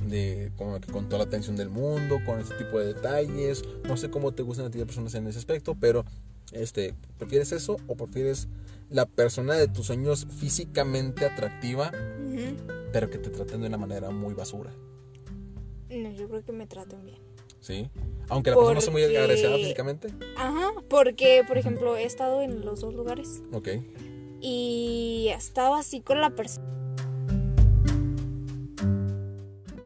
De 0.06 0.52
como 0.56 0.80
que 0.80 0.92
con 0.92 1.06
toda 1.06 1.18
la 1.18 1.24
atención 1.24 1.56
del 1.56 1.70
mundo, 1.70 2.20
con 2.24 2.38
este 2.38 2.54
tipo 2.54 2.78
de 2.78 2.94
detalles. 2.94 3.64
No 3.84 3.96
sé 3.96 4.10
cómo 4.10 4.32
te 4.32 4.42
gustan 4.42 4.66
a 4.66 4.70
ti 4.70 4.78
las 4.78 4.86
personas 4.86 5.14
en 5.14 5.26
ese 5.26 5.38
aspecto, 5.38 5.74
pero 5.74 6.04
este, 6.52 6.94
¿prefieres 7.18 7.52
eso 7.52 7.76
o 7.86 7.96
prefieres 7.96 8.48
la 8.90 9.06
persona 9.06 9.54
de 9.54 9.68
tus 9.68 9.86
sueños 9.86 10.26
físicamente 10.38 11.26
atractiva, 11.26 11.90
pero 12.92 13.10
que 13.10 13.18
te 13.18 13.30
traten 13.30 13.60
de 13.60 13.68
una 13.68 13.78
manera 13.78 14.10
muy 14.10 14.34
basura? 14.34 14.72
No, 15.90 16.10
yo 16.12 16.28
creo 16.28 16.44
que 16.44 16.52
me 16.52 16.66
traten 16.66 17.04
bien. 17.04 17.18
¿Sí? 17.60 17.90
Aunque 18.28 18.50
la 18.50 18.56
persona 18.56 18.74
no 18.74 18.80
sea 18.80 18.92
muy 18.92 19.02
agradecida 19.02 19.54
físicamente. 19.56 20.08
Ajá, 20.36 20.72
porque, 20.88 21.42
por 21.46 21.58
ejemplo, 21.58 21.96
he 21.96 22.04
estado 22.04 22.42
en 22.42 22.64
los 22.64 22.80
dos 22.80 22.94
lugares. 22.94 23.42
Ok. 23.52 23.68
Y 24.40 25.28
he 25.30 25.34
estado 25.34 25.74
así 25.74 26.00
con 26.00 26.20
la 26.20 26.30
persona 26.30 26.77